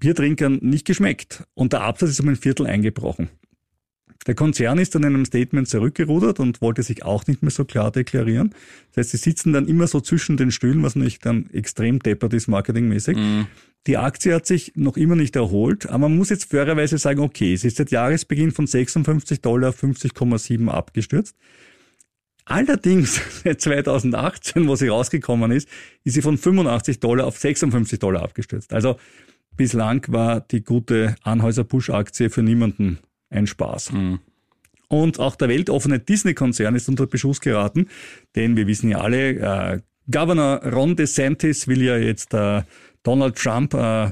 Biertrinkern 0.00 0.58
nicht 0.62 0.86
geschmeckt 0.86 1.44
und 1.54 1.72
der 1.72 1.82
Absatz 1.82 2.10
ist 2.10 2.20
um 2.20 2.28
ein 2.28 2.36
Viertel 2.36 2.66
eingebrochen. 2.66 3.30
Der 4.26 4.34
Konzern 4.34 4.78
ist 4.78 4.94
dann 4.94 5.02
in 5.02 5.14
einem 5.14 5.24
Statement 5.24 5.66
zurückgerudert 5.66 6.40
und 6.40 6.60
wollte 6.60 6.82
sich 6.82 7.04
auch 7.04 7.26
nicht 7.26 7.42
mehr 7.42 7.50
so 7.50 7.64
klar 7.64 7.90
deklarieren. 7.90 8.54
Das 8.92 8.98
heißt, 8.98 9.10
sie 9.12 9.16
sitzen 9.16 9.52
dann 9.54 9.66
immer 9.66 9.86
so 9.86 10.00
zwischen 10.00 10.36
den 10.36 10.50
Stühlen, 10.50 10.82
was 10.82 10.94
nicht 10.94 11.24
dann 11.24 11.48
extrem 11.52 12.00
deppert 12.00 12.34
ist 12.34 12.46
marketingmäßig. 12.46 13.16
Mm. 13.16 13.46
Die 13.86 13.96
Aktie 13.96 14.34
hat 14.34 14.46
sich 14.46 14.72
noch 14.76 14.98
immer 14.98 15.16
nicht 15.16 15.36
erholt, 15.36 15.86
aber 15.86 16.10
man 16.10 16.18
muss 16.18 16.28
jetzt 16.28 16.50
fairerweise 16.50 16.98
sagen, 16.98 17.20
okay, 17.20 17.56
sie 17.56 17.68
ist 17.68 17.78
seit 17.78 17.90
Jahresbeginn 17.90 18.50
von 18.50 18.66
56 18.66 19.40
Dollar 19.40 19.70
50,7 19.70 20.68
abgestürzt. 20.68 21.34
Allerdings 22.44 23.20
seit 23.44 23.62
2018, 23.62 24.68
wo 24.68 24.76
sie 24.76 24.88
rausgekommen 24.88 25.50
ist, 25.50 25.66
ist 26.04 26.14
sie 26.14 26.22
von 26.22 26.36
85 26.36 27.00
Dollar 27.00 27.26
auf 27.26 27.38
56 27.38 27.98
Dollar 27.98 28.22
abgestürzt. 28.22 28.74
Also 28.74 28.96
Bislang 29.56 30.04
war 30.08 30.40
die 30.40 30.62
gute 30.62 31.16
Anhäuser 31.22 31.64
Busch 31.64 31.90
Aktie 31.90 32.30
für 32.30 32.42
niemanden 32.42 32.98
ein 33.28 33.46
Spaß. 33.46 33.92
Mhm. 33.92 34.20
Und 34.88 35.20
auch 35.20 35.36
der 35.36 35.48
weltoffene 35.48 36.00
Disney-Konzern 36.00 36.74
ist 36.74 36.88
unter 36.88 37.06
Beschuss 37.06 37.40
geraten, 37.40 37.88
denn 38.34 38.56
wir 38.56 38.66
wissen 38.66 38.90
ja 38.90 38.98
alle, 38.98 39.30
äh, 39.74 39.80
Governor 40.10 40.64
Ron 40.64 40.96
DeSantis 40.96 41.68
will 41.68 41.82
ja 41.82 41.96
jetzt 41.96 42.34
äh, 42.34 42.62
Donald 43.04 43.36
Trump 43.36 43.74
äh, 43.74 44.10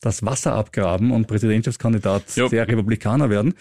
das 0.00 0.24
Wasser 0.24 0.54
abgraben 0.54 1.10
und 1.10 1.26
Präsidentschaftskandidat 1.26 2.36
Jo. 2.36 2.48
der 2.48 2.68
Republikaner 2.68 3.30
werden 3.30 3.54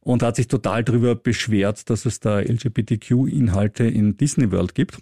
und 0.00 0.22
hat 0.22 0.36
sich 0.36 0.48
total 0.48 0.84
darüber 0.84 1.14
beschwert, 1.14 1.90
dass 1.90 2.06
es 2.06 2.20
da 2.20 2.38
LGBTQ-Inhalte 2.40 3.84
in 3.84 4.16
Disney 4.16 4.50
World 4.50 4.74
gibt. 4.74 4.98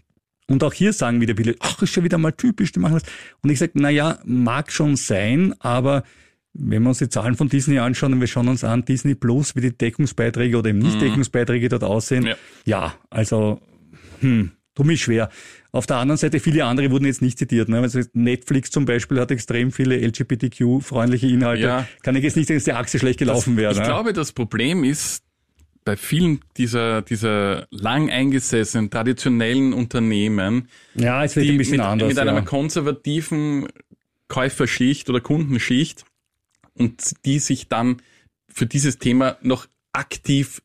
Und 0.48 0.62
auch 0.62 0.72
hier 0.72 0.92
sagen 0.92 1.20
wieder 1.20 1.35
viele, 1.37 1.56
ach, 1.61 1.82
ist 1.82 1.92
schon 1.92 2.04
wieder 2.04 2.18
mal 2.18 2.32
typisch, 2.32 2.72
die 2.72 2.78
machen 2.78 2.94
das. 2.94 3.02
Und 3.42 3.50
ich 3.50 3.59
sage, 3.59 3.72
na 3.74 3.90
ja, 3.90 4.18
mag 4.24 4.70
schon 4.70 4.96
sein, 4.96 5.54
aber 5.59 6.04
wenn 6.54 6.82
wir 6.82 6.88
uns 6.88 6.98
die 6.98 7.09
Zahlen 7.09 7.35
von 7.35 7.48
Disney 7.48 7.78
anschauen 7.78 8.12
und 8.12 8.20
wir 8.20 8.28
schauen 8.28 8.48
uns 8.48 8.64
an, 8.64 8.85
Disney 8.85 9.14
Plus, 9.14 9.56
wie 9.56 9.61
die 9.61 9.76
Deckungsbeiträge 9.76 10.56
oder 10.56 10.70
eben 10.70 10.78
nicht 10.78 11.00
Deckungsbeiträge 11.00 11.68
dort 11.68 11.85
aussehen, 11.85 12.26
Ja. 12.26 12.37
ja, 12.64 12.94
also 13.11 13.61
hm, 14.20 14.52
tu 14.74 14.85
mich 14.85 15.02
schwer. 15.02 15.30
Auf 15.72 15.87
der 15.87 15.96
anderen 15.96 16.16
Seite, 16.16 16.40
viele 16.40 16.64
andere 16.64 16.90
wurden 16.90 17.04
jetzt 17.04 17.20
nicht 17.20 17.38
zitiert. 17.38 17.68
Ne? 17.68 17.80
Also 17.80 18.00
Netflix 18.14 18.70
zum 18.70 18.87
Beispiel 18.87 19.20
hat 19.20 19.30
extrem 19.30 19.72
viele 19.72 19.98
LGBTQ-freundliche 19.98 21.26
Inhalte. 21.26 21.62
Ja. 21.62 21.87
Kann 22.02 22.16
ich 22.16 22.22
jetzt 22.22 22.37
nicht 22.37 22.46
sagen, 22.46 22.59
dass 22.59 22.64
die 22.64 22.72
Achse 22.72 22.98
schlecht 22.98 23.18
gelaufen 23.18 23.56
wäre. 23.56 23.72
Ich 23.72 23.78
ne? 23.78 23.85
glaube, 23.85 24.12
das 24.14 24.32
Problem 24.32 24.85
ist 24.85 25.25
bei 25.87 25.96
vielen 25.96 26.40
dieser, 26.57 27.01
dieser 27.01 27.68
lang 27.70 28.11
eingesessenen, 28.11 28.90
traditionellen 28.90 29.72
Unternehmen, 29.72 30.68
ja, 30.96 31.22
es 31.25 31.37
wird 31.37 31.46
die 31.46 31.53
ein 31.53 31.59
bisschen 31.59 31.77
mit, 31.77 31.87
anders. 31.87 32.09
mit 32.09 32.18
einer 32.18 32.35
ja. 32.35 32.40
konservativen 32.40 33.68
Käuferschicht 34.27 35.09
oder 35.09 35.20
Kundenschicht 35.20 36.05
und 36.75 37.14
die 37.25 37.38
sich 37.38 37.68
dann 37.68 38.03
für 38.49 38.66
dieses 38.66 38.99
Thema 38.99 39.37
noch 39.42 39.68
aktiv 39.92 40.61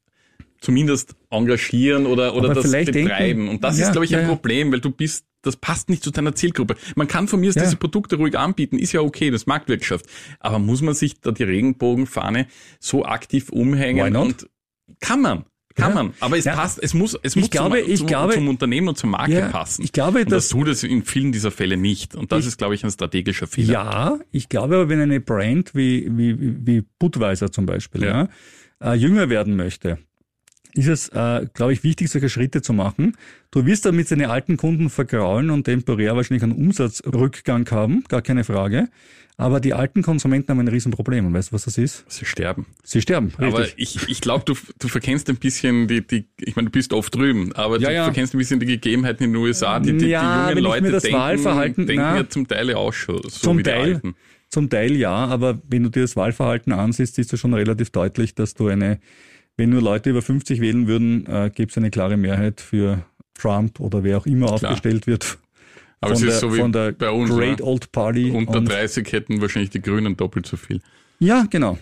zumindest 0.59 1.15
engagieren 1.29 2.07
oder, 2.07 2.33
oder 2.33 2.51
Aber 2.51 2.61
das 2.61 2.71
betreiben. 2.71 2.91
denken- 2.93 3.47
und 3.47 3.63
das 3.63 3.77
Ja, 3.77 3.85
ist, 3.85 3.91
glaube 3.91 4.05
ich, 4.05 4.15
ein 4.15 4.23
ja. 4.23 4.27
Problem, 4.27 4.71
weil 4.71 4.79
du 4.79 4.89
bist, 4.89 5.25
das 5.43 5.55
passt 5.55 5.89
nicht 5.89 6.03
zu 6.03 6.09
deiner 6.09 6.33
Zielgruppe. 6.33 6.75
Man 6.95 7.07
kann 7.07 7.27
von 7.27 7.39
mir 7.39 7.49
aus 7.49 7.55
Ja. 7.55 7.61
diese 7.63 7.77
Produkte 7.77 8.15
ruhig 8.15 8.37
anbieten, 8.37 8.79
ist 8.79 8.91
ja 8.91 9.01
okay, 9.01 9.29
das 9.29 9.43
ist 9.43 9.47
Marktwirtschaft. 9.47 10.07
Aber 10.39 10.57
muss 10.57 10.81
man 10.81 10.95
sich 10.95 11.21
da 11.21 11.31
die 11.31 11.43
Regenbogenfahne 11.43 12.47
so 12.79 13.05
aktiv 13.05 13.49
umhängen 13.49 14.15
und 14.15 14.47
kann 14.99 15.21
man. 15.21 15.45
Kann 15.75 15.89
Ja. 15.89 15.95
man, 16.03 16.13
aber 16.19 16.37
es 16.37 16.43
Ja. 16.43 16.53
passt, 16.55 16.83
es 16.83 16.93
muss, 16.93 17.17
es 17.23 17.33
Ich 17.37 17.41
muss 17.43 17.49
glaube- 17.49 17.81
zum, 17.81 17.89
ich 17.91 17.97
zum, 17.99 18.07
glaube- 18.07 18.33
zum 18.33 18.49
Unternehmen 18.49 18.89
und 18.89 18.97
zur 18.97 19.09
Marke 19.09 19.31
Ja, 19.39 19.47
passen. 19.47 19.83
ich 19.83 19.93
glaube, 19.93 20.19
und 20.23 20.31
das 20.31 20.49
tut 20.49 20.67
es 20.67 20.83
in 20.83 21.03
vielen 21.05 21.31
dieser 21.31 21.49
Fälle 21.49 21.77
nicht. 21.77 22.13
Und 22.13 22.33
das 22.33 22.45
ist, 22.45 22.57
glaube 22.57 22.75
ich, 22.75 22.83
ein 22.83 22.91
strategischer 22.91 23.47
Fehler. 23.47 23.71
Ja, 23.73 24.19
ich 24.31 24.49
glaube 24.49 24.75
aber, 24.75 24.89
wenn 24.89 24.99
eine 24.99 25.21
Brand 25.21 25.73
wie, 25.73 26.07
wie, 26.11 26.35
wie 26.67 26.81
Budweiser 26.99 27.53
zum 27.53 27.65
Beispiel 27.65 28.27
äh, 28.83 28.93
jünger 28.95 29.29
werden 29.29 29.55
möchte, 29.55 29.97
ist 30.73 30.87
es, 30.87 31.09
äh, 31.09 31.47
glaube 31.53 31.73
ich, 31.73 31.83
wichtig, 31.83 32.09
solche 32.09 32.29
Schritte 32.29 32.61
zu 32.61 32.73
machen. 32.73 33.17
Du 33.51 33.65
wirst 33.65 33.85
damit 33.85 34.07
seine 34.07 34.29
alten 34.29 34.57
Kunden 34.57 34.89
vergraulen 34.89 35.49
und 35.49 35.63
temporär 35.65 36.15
wahrscheinlich 36.15 36.43
einen 36.43 36.53
Umsatzrückgang 36.53 37.69
haben, 37.71 38.03
gar 38.07 38.21
keine 38.21 38.43
Frage. 38.43 38.87
Aber 39.37 39.59
die 39.59 39.73
alten 39.73 40.03
Konsumenten 40.03 40.49
haben 40.51 40.59
ein 40.59 40.67
Riesenproblem. 40.67 41.25
Und 41.25 41.33
weißt 41.33 41.49
du, 41.49 41.53
was 41.53 41.63
das 41.63 41.77
ist? 41.79 42.05
Sie 42.07 42.25
sterben. 42.25 42.67
Sie 42.83 43.01
sterben. 43.01 43.31
Aber 43.37 43.59
Richtig. 43.61 43.95
ich, 43.95 44.09
ich 44.09 44.21
glaube, 44.21 44.43
du, 44.45 44.53
du 44.77 44.87
verkennst 44.87 45.29
ein 45.29 45.37
bisschen 45.37 45.87
die, 45.87 46.05
die, 46.05 46.27
ich 46.39 46.55
meine, 46.55 46.67
du 46.67 46.71
bist 46.71 46.93
oft 46.93 47.15
drüben, 47.15 47.51
aber 47.53 47.79
Ja, 47.79 47.89
du 47.89 47.95
ja. 47.95 48.03
verkennst 48.03 48.35
ein 48.35 48.37
bisschen 48.37 48.59
die 48.59 48.67
Gegebenheiten 48.67 49.23
in 49.23 49.33
den 49.33 49.41
USA. 49.41 49.79
Die, 49.79 49.97
die, 49.97 50.07
Ja, 50.07 50.43
die 50.45 50.49
jungen 50.51 50.63
Leute 50.63 50.91
das 50.91 51.03
denken, 51.03 51.17
Wahlverhalten- 51.17 51.85
denken 51.87 51.95
na, 52.03 52.17
ja 52.17 52.29
zum 52.29 52.47
Teil 52.47 52.71
auch 52.75 52.93
schon 52.93 53.17
so 53.23 53.29
zum 53.29 53.57
wie 53.57 53.63
die 53.63 53.69
Teil, 53.71 53.93
Alten. 53.95 54.15
zum 54.49 54.69
Teil 54.69 54.95
ja, 54.95 55.11
aber 55.11 55.59
wenn 55.67 55.83
du 55.83 55.89
dir 55.89 56.01
das 56.01 56.15
Wahlverhalten 56.15 56.71
ansiehst, 56.71 57.15
siehst 57.15 57.33
du 57.33 57.37
schon 57.37 57.53
relativ 57.55 57.89
deutlich, 57.89 58.35
dass 58.35 58.53
du 58.53 58.67
eine, 58.67 58.99
wenn 59.61 59.69
nur 59.69 59.81
Leute 59.81 60.09
über 60.09 60.23
50 60.23 60.59
wählen 60.59 60.87
würden, 60.87 61.27
äh, 61.27 61.51
gäbe 61.53 61.69
es 61.69 61.77
eine 61.77 61.91
klare 61.91 62.17
Mehrheit 62.17 62.61
für 62.61 63.05
Trump 63.35 63.79
oder 63.79 64.03
wer 64.03 64.17
auch 64.17 64.25
immer 64.25 64.51
aufgestellt 64.51 65.05
wird. 65.05 65.37
Aber 65.99 66.13
es 66.13 66.21
ist 66.23 66.29
der, 66.29 66.39
so 66.39 66.53
wie 66.55 66.57
von 66.57 66.71
der 66.71 66.93
bei 66.93 67.11
uns, 67.11 67.29
Great? 67.29 67.61
Old 67.61 67.91
Party. 67.91 68.31
Unter 68.31 68.57
und, 68.57 68.65
30 68.65 69.11
hätten 69.11 69.39
wahrscheinlich 69.39 69.69
die 69.69 69.79
Grünen 69.81 70.17
doppelt 70.17 70.47
so 70.47 70.57
viel. 70.57 70.81
ja, 71.19 71.45
genau. 71.47 71.77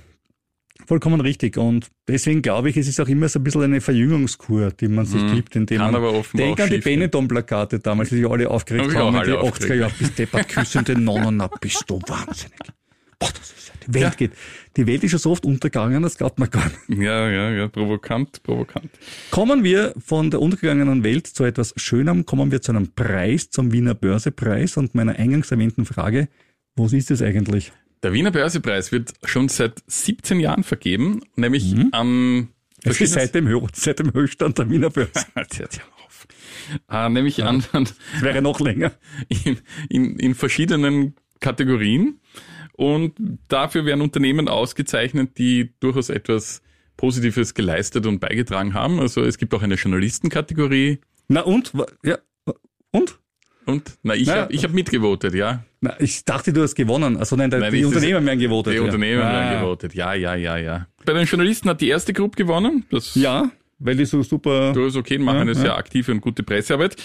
Vollkommen 0.87 1.21
richtig. 1.21 1.57
Und 1.57 1.87
deswegen 2.07 2.41
glaube 2.41 2.69
ich, 2.69 2.75
es 2.77 2.87
ist 2.87 2.99
auch 2.99 3.07
immer 3.07 3.29
so 3.29 3.39
ein 3.39 3.43
bisschen 3.43 3.61
eine 3.63 3.79
Verjüngungskur, 3.79 4.71
die 4.71 4.87
man 4.87 5.05
sich 5.05 5.21
gibt, 5.33 5.55
indem 5.55 5.77
Mhm. 5.77 5.81
Kann 5.83 5.91
man 5.93 6.01
aber 6.01 6.13
offenbar 6.13 6.47
denk 6.47 6.59
an 6.61 6.69
die. 6.69 6.77
Benetton-Plakate 6.79 7.79
damals, 7.79 8.09
die 8.09 8.15
sich 8.17 8.29
alle 8.29 8.49
aufgeregt 8.49 8.93
haben 8.95 9.23
die 9.25 9.31
aufgeregt. 9.33 9.71
80er 9.71 9.75
Jahre. 9.75 9.93
Bist 9.97 10.17
deppert, 10.19 10.49
küssende 10.49 10.99
Nonnen, 10.99 11.47
bist 11.61 11.83
du 11.87 12.01
wahnsinnig. 12.07 12.59
Boah, 13.19 13.29
das 13.37 13.51
ist, 13.51 13.71
die 13.78 13.78
Welt 13.93 14.03
Ja. 14.03 14.09
geht. 14.11 14.31
Die 14.77 14.87
Welt 14.87 15.03
ist 15.03 15.11
schon 15.11 15.19
so 15.19 15.31
oft 15.31 15.45
untergegangen, 15.45 16.03
das 16.03 16.17
glaubt 16.17 16.39
man 16.39 16.49
gar 16.49 16.65
nicht. 16.87 17.01
Ja, 17.01 17.29
ja, 17.29 17.49
ja, 17.51 17.67
provokant, 17.67 18.43
provokant. 18.43 18.89
Kommen 19.31 19.63
wir 19.63 19.93
von 19.97 20.31
der 20.31 20.41
untergegangenen 20.41 21.03
Welt 21.03 21.27
zu 21.27 21.43
etwas 21.43 21.73
Schönem, 21.77 22.25
kommen 22.25 22.51
wir 22.51 22.61
zu 22.61 22.71
einem 22.71 22.91
Preis, 22.93 23.49
zum 23.49 23.71
Wiener 23.71 23.93
Börsepreis 23.95 24.77
und 24.77 24.95
meiner 24.95 25.15
eingangs 25.17 25.51
erwähnten 25.51 25.85
Frage, 25.85 26.29
wo 26.75 26.85
ist 26.85 27.11
es 27.11 27.21
eigentlich? 27.21 27.71
Der 28.03 28.13
Wiener 28.13 28.31
Börsepreis 28.31 28.91
wird 28.91 29.13
schon 29.25 29.49
seit 29.49 29.83
17 29.87 30.39
Jahren 30.39 30.63
vergeben, 30.63 31.21
nämlich 31.35 31.75
an 31.91 32.47
Es 32.83 33.01
ist 33.01 33.13
seit 33.13 33.35
dem, 33.35 33.49
seit 33.73 33.99
dem 33.99 34.13
Höchststand 34.13 34.57
der 34.57 34.69
Wiener 34.69 34.89
Börse. 34.89 35.25
Auf. 36.05 36.27
Äh, 36.89 37.09
nämlich 37.09 37.43
an, 37.43 37.63
an 37.73 37.83
Das 37.85 38.21
wäre 38.21 38.41
noch 38.41 38.59
länger. 38.61 38.93
in, 39.43 39.57
in, 39.89 40.17
in 40.19 40.35
verschiedenen 40.35 41.15
Kategorien. 41.41 42.19
Und 42.79 43.15
dafür 43.49 43.83
werden 43.83 43.99
Unternehmen 43.99 44.47
ausgezeichnet, 44.47 45.37
die 45.37 45.73
durchaus 45.81 46.07
etwas 46.07 46.61
Positives 46.95 47.53
geleistet 47.53 48.05
und 48.05 48.19
beigetragen 48.21 48.73
haben. 48.73 49.01
Also 49.01 49.21
es 49.21 49.37
gibt 49.37 49.53
auch 49.53 49.61
eine 49.61 49.75
Journalistenkategorie. 49.75 50.99
Na 51.27 51.41
und? 51.41 51.73
Ja. 52.05 52.19
Und? 52.91 53.19
Und 53.65 53.97
na, 54.01 54.15
ich 54.15 54.29
habe 54.29 54.55
hab 54.55 54.71
mitgevotet, 54.71 55.33
ja. 55.33 55.65
Na, 55.81 55.99
ich 55.99 56.23
dachte, 56.23 56.53
du 56.53 56.61
hast 56.61 56.75
gewonnen. 56.75 57.17
Also 57.17 57.35
nein, 57.35 57.49
Nein, 57.49 57.73
die 57.73 57.83
Unternehmen 57.83 58.25
werden 58.25 58.39
gewotet. 58.39 58.71
Die 58.71 58.77
ja. 58.77 58.83
Unternehmen 58.83 59.23
ah, 59.23 59.29
werden 59.29 59.59
gewotet. 59.59 59.93
Ja, 59.93 60.13
ja, 60.13 60.35
ja, 60.35 60.55
ja. 60.55 60.87
Bei 61.03 61.11
den 61.11 61.25
Journalisten 61.25 61.67
hat 61.69 61.81
die 61.81 61.89
erste 61.89 62.13
Gruppe 62.13 62.37
gewonnen. 62.37 62.85
Das 62.91 63.13
Ja, 63.13 63.51
weil 63.79 63.97
die 63.97 64.05
so 64.05 64.23
super. 64.23 64.71
durchaus 64.71 64.95
okay, 64.95 65.17
machen 65.17 65.35
Ja, 65.35 65.41
eine 65.41 65.51
ja. 65.51 65.59
sehr 65.59 65.75
aktive 65.75 66.13
und 66.13 66.21
gute 66.21 66.43
Pressearbeit. 66.43 66.95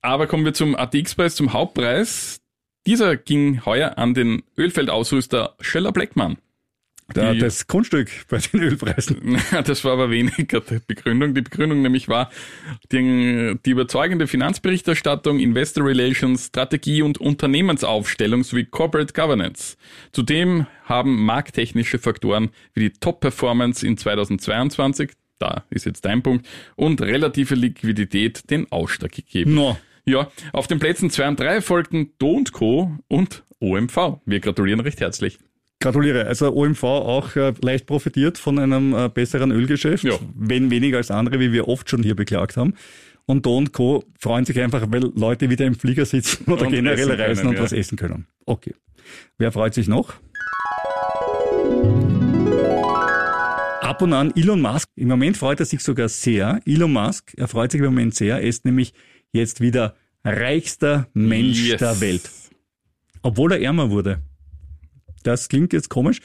Aber 0.00 0.28
kommen 0.28 0.44
wir 0.44 0.54
zum 0.54 0.76
ATX-Preis, 0.76 1.34
zum 1.34 1.52
Hauptpreis. 1.52 2.40
Dieser 2.86 3.16
ging 3.16 3.64
heuer 3.64 3.98
an 3.98 4.14
den 4.14 4.42
Ölfeldausrüster 4.56 5.56
Scheller 5.60 5.92
Bleckmann. 5.92 6.38
Da, 7.14 7.32
das 7.32 7.66
Kunststück 7.66 8.10
bei 8.28 8.36
den 8.36 8.60
Ölpreisen. 8.60 9.38
Das 9.64 9.82
war 9.82 9.92
aber 9.92 10.10
weniger 10.10 10.60
die 10.60 10.78
Begründung. 10.86 11.32
Die 11.34 11.40
Begründung 11.40 11.80
nämlich 11.80 12.08
war 12.08 12.30
die, 12.92 13.56
die 13.64 13.70
überzeugende 13.70 14.26
Finanzberichterstattung, 14.26 15.38
Investor 15.38 15.86
Relations, 15.86 16.46
Strategie 16.46 17.00
und 17.00 17.18
Unternehmensaufstellung 17.18 18.44
sowie 18.44 18.66
Corporate 18.66 19.14
Governance. 19.14 19.78
Zudem 20.12 20.66
haben 20.84 21.24
markttechnische 21.24 21.98
Faktoren 21.98 22.50
wie 22.74 22.90
die 22.90 22.92
Top-Performance 22.92 23.86
in 23.86 23.96
2022, 23.96 25.12
da 25.38 25.64
ist 25.70 25.86
jetzt 25.86 26.04
dein 26.04 26.22
Punkt, 26.22 26.46
und 26.76 27.00
relative 27.00 27.54
Liquidität 27.54 28.50
den 28.50 28.70
Ausschlag 28.70 29.12
gegeben. 29.12 29.54
No. 29.54 29.78
Ja, 30.08 30.30
auf 30.52 30.66
den 30.66 30.78
Plätzen 30.78 31.10
2 31.10 31.28
und 31.28 31.40
3 31.40 31.60
folgten 31.60 32.12
Do 32.18 32.42
Co. 32.50 32.92
und 33.08 33.44
OMV. 33.60 34.20
Wir 34.24 34.40
gratulieren 34.40 34.80
recht 34.80 35.00
herzlich. 35.00 35.38
Gratuliere. 35.80 36.26
Also 36.26 36.52
OMV 36.54 36.82
auch 36.82 37.36
äh, 37.36 37.52
leicht 37.62 37.86
profitiert 37.86 38.38
von 38.38 38.58
einem 38.58 38.94
äh, 38.94 39.08
besseren 39.08 39.50
Ölgeschäft, 39.52 40.04
Ja. 40.04 40.14
wenn 40.34 40.70
weniger 40.70 40.96
als 40.96 41.10
andere, 41.10 41.38
wie 41.40 41.52
wir 41.52 41.68
oft 41.68 41.88
schon 41.90 42.02
hier 42.02 42.16
beklagt 42.16 42.56
haben. 42.56 42.74
Und 43.26 43.44
Do 43.44 43.56
und 43.58 43.72
Co. 43.74 44.02
freuen 44.18 44.44
sich 44.46 44.58
einfach, 44.60 44.86
weil 44.88 45.12
Leute 45.14 45.50
wieder 45.50 45.66
im 45.66 45.74
Flieger 45.74 46.06
sitzen 46.06 46.44
oder 46.50 46.62
Und 46.66 46.72
generell 46.72 47.10
reisen 47.12 47.42
können, 47.42 47.48
und 47.50 47.56
ja. 47.56 47.62
was 47.62 47.72
essen 47.72 47.96
können. 47.98 48.26
Okay. 48.46 48.74
Wer 49.36 49.52
freut 49.52 49.74
sich 49.74 49.88
noch? 49.88 50.14
Ab 53.82 54.02
und 54.02 54.12
an 54.12 54.32
Elon 54.36 54.60
Musk. 54.60 54.88
Im 54.96 55.08
Moment 55.08 55.36
freut 55.36 55.60
er 55.60 55.66
sich 55.66 55.80
sogar 55.82 56.08
sehr. 56.08 56.60
Elon 56.66 56.92
Musk, 56.92 57.32
er 57.36 57.48
freut 57.48 57.72
sich 57.72 57.80
im 57.80 57.86
Moment 57.86 58.14
sehr. 58.14 58.36
Er 58.36 58.42
ist 58.42 58.64
nämlich 58.64 58.92
jetzt 59.32 59.60
wieder 59.60 59.94
reichster 60.24 61.08
Mensch 61.14 61.68
Yes. 61.68 61.78
der 61.78 62.00
Welt. 62.00 62.30
Obwohl 63.22 63.52
er 63.52 63.60
ärmer 63.62 63.90
wurde. 63.90 64.22
Das 65.22 65.48
klingt 65.48 65.72
jetzt 65.72 65.88
komisch, 65.88 66.20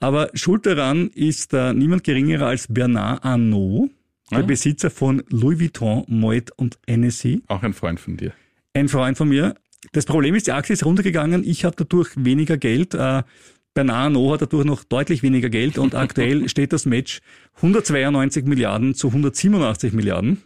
aber 0.00 0.30
schuld 0.34 0.66
daran 0.66 1.08
ist 1.08 1.52
äh, 1.52 1.72
niemand 1.72 2.04
geringerer 2.04 2.46
als 2.46 2.66
Bernard 2.68 3.24
Arnault, 3.24 3.90
der 4.30 4.38
Ah. 4.38 4.42
Besitzer 4.42 4.90
von 4.90 5.22
Louis 5.30 5.58
Vuitton, 5.60 6.04
Moet 6.08 6.50
und 6.56 6.78
NSC. 6.86 7.42
Auch 7.48 7.62
ein 7.62 7.72
Freund 7.74 7.98
von 8.00 8.16
dir. 8.16 8.32
Ein 8.74 8.88
Freund 8.88 9.16
von 9.16 9.28
mir. 9.28 9.54
Das 9.92 10.04
Problem 10.04 10.34
ist, 10.34 10.46
die 10.46 10.52
Aktie 10.52 10.72
ist 10.74 10.84
runtergegangen. 10.84 11.44
Ich 11.44 11.64
habe 11.64 11.76
dadurch 11.76 12.10
weniger 12.16 12.56
Geld. 12.56 12.94
Äh, 12.94 13.22
Bernard 13.74 13.96
Arnault 14.06 14.32
hat 14.34 14.42
dadurch 14.42 14.64
noch 14.64 14.84
deutlich 14.84 15.22
weniger 15.22 15.48
Geld 15.50 15.76
und 15.78 15.94
aktuell 15.94 16.48
steht 16.48 16.72
das 16.72 16.86
Match 16.86 17.20
192 17.56 18.44
Milliarden 18.46 18.94
zu 18.94 19.08
187 19.08 19.92
Milliarden 19.92 20.42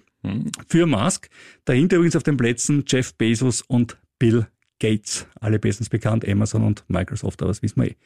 für 0.67 0.87
Musk. 0.87 1.29
Dahinter 1.65 1.97
übrigens 1.97 2.17
auf 2.17 2.23
den 2.23 2.37
Plätzen 2.37 2.85
Jeff 2.87 3.15
Bezos 3.15 3.63
und 3.63 3.99
Bill 4.19 4.47
Gates. 4.79 5.27
Alle 5.41 5.59
bestens 5.59 5.89
bekannt, 5.89 6.27
Amazon 6.29 6.65
und 6.65 6.85
Microsoft, 6.89 7.43
aber 7.43 7.51
das 7.51 7.63
wissen 7.63 7.83
wir 7.83 7.91
eh. 7.91 7.97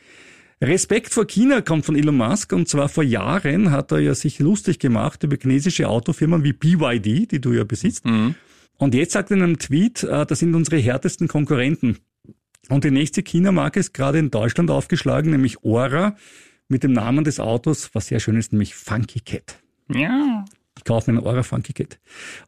Respekt 0.62 1.12
vor 1.12 1.26
China 1.26 1.60
kommt 1.60 1.84
von 1.84 1.96
Elon 1.96 2.16
Musk 2.16 2.52
und 2.52 2.68
zwar 2.68 2.88
vor 2.88 3.02
Jahren 3.02 3.70
hat 3.70 3.90
er 3.92 3.98
ja 3.98 4.14
sich 4.14 4.38
lustig 4.38 4.78
gemacht 4.78 5.22
über 5.22 5.36
chinesische 5.36 5.88
Autofirmen 5.88 6.44
wie 6.44 6.52
BYD, 6.52 7.30
die 7.32 7.40
du 7.40 7.52
ja 7.52 7.64
besitzt. 7.64 8.04
Und 8.76 8.94
jetzt 8.94 9.12
sagt 9.12 9.30
er 9.30 9.36
in 9.36 9.42
einem 9.42 9.58
Tweet, 9.58 10.04
äh, 10.04 10.26
das 10.26 10.38
sind 10.38 10.54
unsere 10.54 10.78
härtesten 10.78 11.28
Konkurrenten. 11.28 11.98
Und 12.68 12.84
die 12.84 12.90
nächste 12.90 13.22
China-Marke 13.22 13.80
ist 13.80 13.92
gerade 13.92 14.18
in 14.18 14.30
Deutschland 14.30 14.70
aufgeschlagen, 14.70 15.30
nämlich 15.30 15.64
Ora, 15.64 16.16
mit 16.68 16.82
dem 16.82 16.92
Namen 16.92 17.24
des 17.24 17.40
Autos, 17.40 17.90
was 17.92 18.06
sehr 18.06 18.20
schön 18.20 18.36
ist, 18.36 18.52
nämlich 18.52 18.74
Funky 18.74 19.20
Cat. 19.20 19.58
Ja. 19.92 20.43
Ich 20.84 20.86
kaufe 20.86 21.10
mir 21.10 21.42
Funky 21.42 21.72
Cat. 21.72 21.98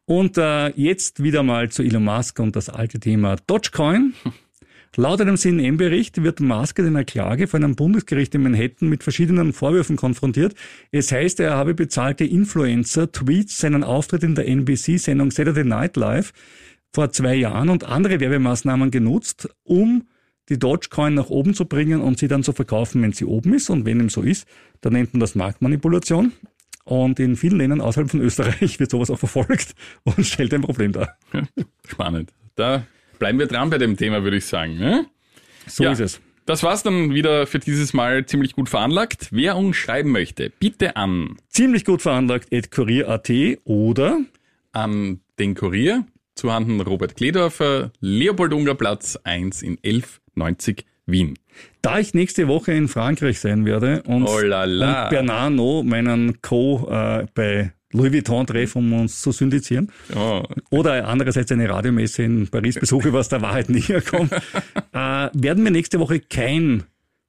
Und 0.05 0.37
äh, 0.37 0.67
jetzt 0.79 1.23
wieder 1.23 1.41
mal 1.41 1.69
zu 1.69 1.81
Elon 1.81 2.03
Musk 2.03 2.39
und 2.39 2.55
das 2.55 2.69
alte 2.69 2.99
Thema 2.99 3.37
Dogecoin. 3.47 4.13
Laut 4.95 5.21
einem 5.21 5.37
CNN-Bericht 5.37 6.21
wird 6.21 6.39
Musk 6.39 6.77
in 6.77 6.85
einer 6.85 7.03
Klage 7.03 7.47
von 7.47 7.63
einem 7.63 7.75
Bundesgericht 7.75 8.35
in 8.35 8.43
Manhattan 8.43 8.89
mit 8.89 9.01
verschiedenen 9.01 9.53
Vorwürfen 9.53 9.95
konfrontiert. 9.95 10.53
Es 10.91 11.11
heißt, 11.11 11.39
er 11.39 11.55
habe 11.55 11.73
bezahlte 11.73 12.25
Influencer-Tweets 12.25 13.57
seinen 13.57 13.83
Auftritt 13.83 14.21
in 14.21 14.35
der 14.35 14.47
NBC-Sendung 14.47 15.31
Saturday 15.31 15.63
Night 15.63 15.97
Live 15.97 16.31
vor 16.93 17.11
zwei 17.11 17.33
Jahren 17.33 17.69
und 17.69 17.85
andere 17.85 18.19
Werbemaßnahmen 18.19 18.91
genutzt, 18.91 19.49
um 19.63 20.03
die 20.49 20.59
Dogecoin 20.59 21.15
nach 21.15 21.31
oben 21.31 21.55
zu 21.55 21.65
bringen 21.65 22.01
und 22.01 22.19
sie 22.19 22.27
dann 22.27 22.43
zu 22.43 22.53
verkaufen, 22.53 23.01
wenn 23.01 23.13
sie 23.13 23.25
oben 23.25 23.55
ist. 23.55 23.71
Und 23.71 23.85
wenn 23.85 23.97
dem 23.97 24.09
so 24.09 24.21
ist, 24.21 24.47
dann 24.81 24.93
nennt 24.93 25.15
man 25.15 25.21
das 25.21 25.33
Marktmanipulation. 25.33 26.33
Und 26.87 27.19
in 27.19 27.35
vielen 27.35 27.57
Ländern 27.57 27.81
außerhalb 27.81 28.09
von 28.09 28.21
Österreich 28.21 28.79
wird 28.79 28.89
sowas 28.91 29.09
auch 29.09 29.19
verfolgt 29.19 29.75
und 30.05 30.25
stellt 30.25 30.53
ein 30.53 30.61
Problem 30.61 30.93
dar. 30.93 31.17
Spannend. 31.85 32.31
Da 32.55 32.85
bleiben 33.19 33.39
wir 33.39 33.47
dran 33.47 33.69
bei 33.69 33.77
dem 33.77 33.97
Thema, 33.97 34.23
würde 34.23 34.37
ich 34.37 34.45
sagen. 34.45 34.77
Ne? 34.77 35.05
So 35.67 35.83
Ja. 35.83 35.91
ist 35.91 35.99
es. 35.99 36.21
Das 36.45 36.63
war's 36.63 36.83
dann 36.83 37.13
wieder 37.13 37.45
für 37.45 37.59
dieses 37.59 37.93
Mal 37.93 38.25
ziemlich 38.25 38.53
gut 38.53 38.69
veranlagt. 38.69 39.27
Wer 39.31 39.57
uns 39.57 39.75
schreiben 39.75 40.11
möchte, 40.11 40.49
bitte 40.61 40.95
an, 40.95 41.35
Ziemlich 41.49 41.83
gut 41.83 42.01
veranlagt, 42.01 42.53
at 42.53 42.71
kurier.at 42.71 43.29
oder 43.65 44.21
an 44.71 45.19
den 45.39 45.55
Kurier, 45.55 46.05
zuhanden 46.35 46.79
Robert 46.79 47.17
Kledorfer, 47.17 47.91
Leopold 47.99 48.53
Unger 48.53 48.75
Platz 48.75 49.17
1 49.25 49.61
in 49.61 49.77
1190 49.83 50.85
Wien. 51.05 51.37
Da 51.87 51.99
ich 51.99 52.13
nächste 52.13 52.47
Woche 52.47 52.73
in 52.73 52.87
Frankreich 52.87 53.39
sein 53.39 53.65
werde 53.65 54.03
und, 54.03 54.25
Oh 54.27 54.39
la 54.39 54.65
la. 54.65 55.03
und 55.05 55.09
Bernard 55.09 55.53
No, 55.53 55.83
meinen 55.83 56.41
Co. 56.41 56.87
Äh, 56.91 57.25
bei 57.33 57.71
Louis 57.93 58.11
Vuitton 58.11 58.45
treffe, 58.45 58.79
um 58.79 58.91
uns 58.93 59.21
zu 59.21 59.31
syndizieren, 59.31 59.91
Oh, 60.15 60.43
oder 60.71 61.07
andererseits 61.07 61.51
eine 61.51 61.69
Radiomesse 61.69 62.23
in 62.23 62.47
Paris 62.49 62.75
besuche, 62.75 63.13
was 63.13 63.29
der 63.29 63.41
Wahrheit 63.41 63.69
näher 63.69 64.01
kommt, 64.01 64.31
äh, 64.33 64.37
werden 65.33 65.63
wir 65.63 65.71
nächste 65.71 65.99
Woche 65.99 66.19
kein 66.19 66.83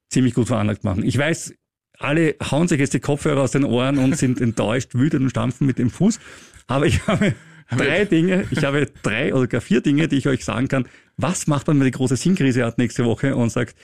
ziemlich 0.09 0.33
gut 0.33 0.47
veranlagt 0.47 0.83
machen. 0.83 1.03
Ich 1.05 1.17
weiß, 1.17 1.53
alle 1.97 2.35
hauen 2.51 2.67
sich 2.67 2.79
jetzt 2.79 2.93
die 2.93 2.99
Kopfhörer 2.99 3.41
aus 3.41 3.51
den 3.51 3.63
Ohren 3.63 3.97
und 3.97 4.17
sind 4.17 4.41
enttäuscht, 4.47 4.95
wütend 4.95 5.23
und 5.23 5.29
stampfen 5.29 5.65
mit 5.67 5.77
dem 5.79 5.89
Fuß. 5.89 6.19
Aber 6.67 6.85
ich 6.85 7.05
habe 7.07 7.35
drei 7.75 8.05
Dinge, 8.05 8.45
ich 8.51 8.63
habe 8.63 8.87
drei 9.03 9.33
oder 9.33 9.47
gar 9.47 9.61
vier 9.61 9.81
Dinge, 9.81 10.07
die 10.07 10.17
ich 10.17 10.27
euch 10.27 10.43
sagen 10.43 10.67
kann. 10.67 10.87
Was 11.17 11.47
macht 11.47 11.67
man, 11.67 11.77
wenn 11.79 11.85
die 11.85 11.91
große 11.91 12.15
Sinnkrise 12.15 12.65
hat 12.65 12.77
nächste 12.77 13.05
Woche 13.05 13.35
und 13.35 13.49
sagt, 13.51 13.75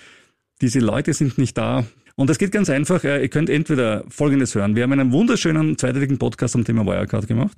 diese 0.61 0.79
Leute 0.79 1.13
sind 1.13 1.37
nicht 1.37 1.57
da. 1.57 1.85
Und 2.15 2.29
das 2.29 2.37
geht 2.37 2.51
ganz 2.51 2.69
einfach. 2.69 3.03
Äh, 3.03 3.21
Ihr 3.23 3.29
könnt 3.29 3.49
entweder 3.49 4.05
Folgendes 4.09 4.55
hören. 4.55 4.75
Wir 4.75 4.83
haben 4.83 4.93
einen 4.93 5.11
wunderschönen 5.11 5.77
zweiteiligen 5.77 6.17
Podcast 6.17 6.53
zum 6.53 6.63
Thema 6.65 6.85
Wirecard 6.85 7.27
gemacht 7.27 7.57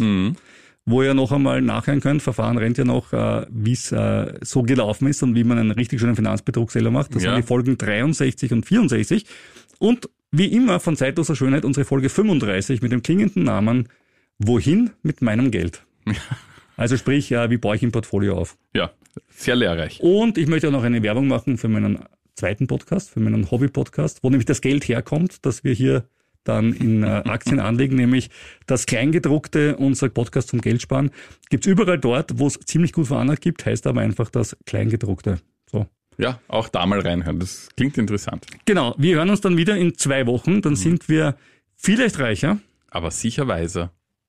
wo 0.89 1.03
ihr 1.03 1.13
noch 1.13 1.33
einmal 1.33 1.61
nachhören 1.61 1.99
könnt. 1.99 2.21
Verfahren 2.21 2.57
rennt 2.57 2.77
ja 2.77 2.85
noch, 2.85 3.11
äh, 3.11 3.45
wie 3.49 3.73
es 3.73 3.91
äh, 3.91 4.35
so 4.41 4.63
gelaufen 4.63 5.09
ist 5.09 5.21
und 5.21 5.35
wie 5.35 5.43
man 5.43 5.57
einen 5.57 5.71
richtig 5.71 5.99
schönen 5.99 6.15
Finanzbetrug 6.15 6.71
selber 6.71 6.91
macht. 6.91 7.13
Das 7.13 7.23
Ja. 7.23 7.31
waren 7.31 7.41
die 7.41 7.45
Folgen 7.45 7.77
63 7.77 8.53
und 8.53 8.65
64. 8.65 9.25
Und 9.79 10.09
wie 10.31 10.45
immer 10.45 10.79
von 10.79 10.95
zeitloser 10.95 11.35
Schönheit 11.35 11.65
unsere 11.65 11.83
Folge 11.85 12.07
35 12.07 12.81
mit 12.81 12.93
dem 12.93 13.03
klingenden 13.03 13.43
Namen 13.43 13.89
Wohin 14.39 14.91
mit 15.03 15.21
meinem 15.21 15.51
Geld? 15.51 15.83
Also 16.77 16.95
sprich, 16.95 17.31
wie 17.31 17.57
baue 17.57 17.75
ich 17.75 17.81
ein 17.81 17.91
Portfolio 17.91 18.37
auf? 18.37 18.55
ja, 18.73 18.91
sehr 19.29 19.55
lehrreich. 19.55 19.99
Und 20.01 20.37
ich 20.37 20.47
möchte 20.47 20.67
auch 20.67 20.71
noch 20.71 20.83
eine 20.83 21.01
Werbung 21.01 21.27
machen 21.27 21.57
für 21.57 21.67
meinen 21.67 21.99
zweiten 22.37 22.67
Podcast, 22.67 23.09
für 23.09 23.19
meinen 23.19 23.49
Hobby-Podcast, 23.49 24.23
wo 24.23 24.29
nämlich 24.29 24.45
das 24.45 24.61
Geld 24.61 24.87
herkommt, 24.87 25.45
dass 25.45 25.63
wir 25.63 25.73
hier 25.73 26.05
dann 26.43 26.71
in 26.73 27.03
äh, 27.03 27.07
Aktien 27.25 27.59
anlegen, 27.59 27.95
nämlich 27.95 28.29
das 28.65 28.85
Kleingedruckte, 28.85 29.75
unser 29.77 30.09
Podcast 30.09 30.49
zum 30.49 30.61
Geldsparen, 30.61 31.11
gibt's 31.49 31.67
überall 31.67 31.99
dort, 31.99 32.39
wo 32.39 32.47
es 32.47 32.59
ziemlich 32.59 32.93
gut 32.93 33.07
veranlagt 33.07 33.41
gibt, 33.41 33.65
heißt 33.65 33.85
aber 33.87 34.01
einfach 34.01 34.29
das 34.29 34.55
Kleingedruckte. 34.65 35.39
So. 35.69 35.87
Ja, 36.17 36.39
auch 36.47 36.69
da 36.69 36.85
mal 36.85 36.99
reinhören. 36.99 37.39
Das 37.39 37.69
klingt 37.75 37.97
interessant. 37.97 38.45
Genau, 38.65 38.95
wir 38.97 39.17
hören 39.17 39.29
uns 39.29 39.41
dann 39.41 39.57
wieder 39.57 39.75
in 39.75 39.97
zwei 39.97 40.25
Wochen, 40.25 40.61
dann 40.61 40.75
sind 40.75 41.09
wir 41.09 41.35
vielleicht 41.75 42.19
reicher, 42.19 42.59
Aber 42.89 43.11
sicher 43.11 43.47
weiser. 43.47 43.91